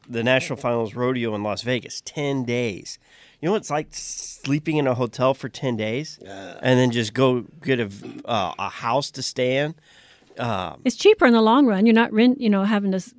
the 0.09 0.23
National 0.23 0.57
Finals 0.57 0.93
Rodeo 0.95 1.35
in 1.35 1.43
Las 1.43 1.61
Vegas, 1.63 2.01
ten 2.01 2.43
days. 2.43 2.97
You 3.41 3.47
know, 3.47 3.51
what 3.53 3.57
it's 3.61 3.69
like 3.69 3.87
sleeping 3.91 4.77
in 4.77 4.87
a 4.87 4.93
hotel 4.95 5.33
for 5.33 5.49
ten 5.49 5.75
days, 5.77 6.17
and 6.25 6.79
then 6.79 6.91
just 6.91 7.13
go 7.13 7.41
get 7.63 7.79
a 7.79 7.89
uh, 8.25 8.53
a 8.57 8.69
house 8.69 9.11
to 9.11 9.21
stay 9.21 9.57
in. 9.57 9.75
Um, 10.39 10.81
it's 10.85 10.95
cheaper 10.95 11.25
in 11.25 11.33
the 11.33 11.41
long 11.41 11.65
run. 11.65 11.85
You're 11.85 11.95
not 11.95 12.11
rent 12.13 12.39
you 12.39 12.49
know 12.49 12.63
having 12.63 12.91
to 12.91 12.99
do 12.99 13.11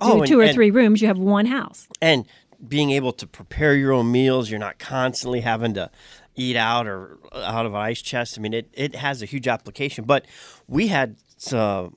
Oh, 0.00 0.18
and- 0.18 0.26
two 0.26 0.40
or 0.40 0.44
and- 0.44 0.54
three 0.54 0.70
rooms. 0.70 1.00
You 1.00 1.08
have 1.08 1.18
one 1.18 1.46
house. 1.46 1.86
And 2.02 2.26
being 2.66 2.90
able 2.92 3.12
to 3.12 3.26
prepare 3.26 3.74
your 3.76 3.92
own 3.92 4.10
meals 4.10 4.48
you're 4.50 4.58
not 4.58 4.78
constantly 4.78 5.40
having 5.40 5.74
to 5.74 5.90
eat 6.34 6.56
out 6.56 6.86
or 6.86 7.18
out 7.34 7.66
of 7.66 7.74
an 7.74 7.80
ice 7.80 8.00
chest. 8.02 8.38
I 8.38 8.40
mean 8.40 8.54
it, 8.54 8.68
it 8.72 8.94
has 8.96 9.22
a 9.22 9.26
huge 9.26 9.46
application. 9.46 10.04
But 10.04 10.24
we 10.66 10.88
had 10.88 11.16
some 11.36 11.96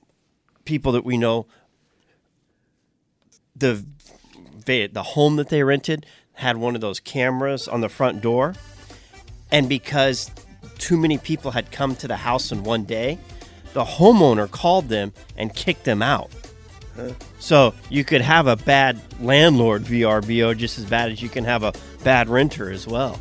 people 0.66 0.92
that 0.92 1.06
we 1.06 1.18
know 1.18 1.48
the 3.56 3.84
they, 4.68 4.86
the 4.86 5.04
home 5.04 5.38
that 5.38 5.50
they 5.50 5.64
rented 5.64 6.06
had 6.34 6.58
one 6.58 6.76
of 6.76 6.82
those 6.82 7.00
cameras 7.00 7.68
on 7.68 7.82
the 7.82 7.90
front 7.90 8.22
door 8.22 8.54
and 9.52 9.68
because 9.68 10.30
too 10.78 10.98
many 10.98 11.18
people 11.18 11.52
had 11.52 11.72
come 11.72 11.96
to 11.96 12.08
the 12.08 12.18
house 12.18 12.52
in 12.52 12.64
one 12.64 12.84
day 12.84 13.18
the 13.74 13.84
homeowner 13.84 14.50
called 14.50 14.90
them 14.90 15.12
and 15.36 15.56
kicked 15.56 15.84
them 15.84 16.04
out 16.04 16.30
so 17.40 17.74
you 17.90 18.04
could 18.04 18.22
have 18.22 18.48
a 18.48 18.56
bad 18.56 19.00
landlord 19.22 19.84
VRBO 19.84 20.58
just 20.58 20.78
as 20.78 20.86
bad 20.86 21.12
as 21.12 21.22
you 21.22 21.30
can 21.30 21.44
have 21.44 21.64
a 21.64 21.74
bad 22.04 22.30
renter 22.30 22.72
as 22.72 22.88
well. 22.88 23.20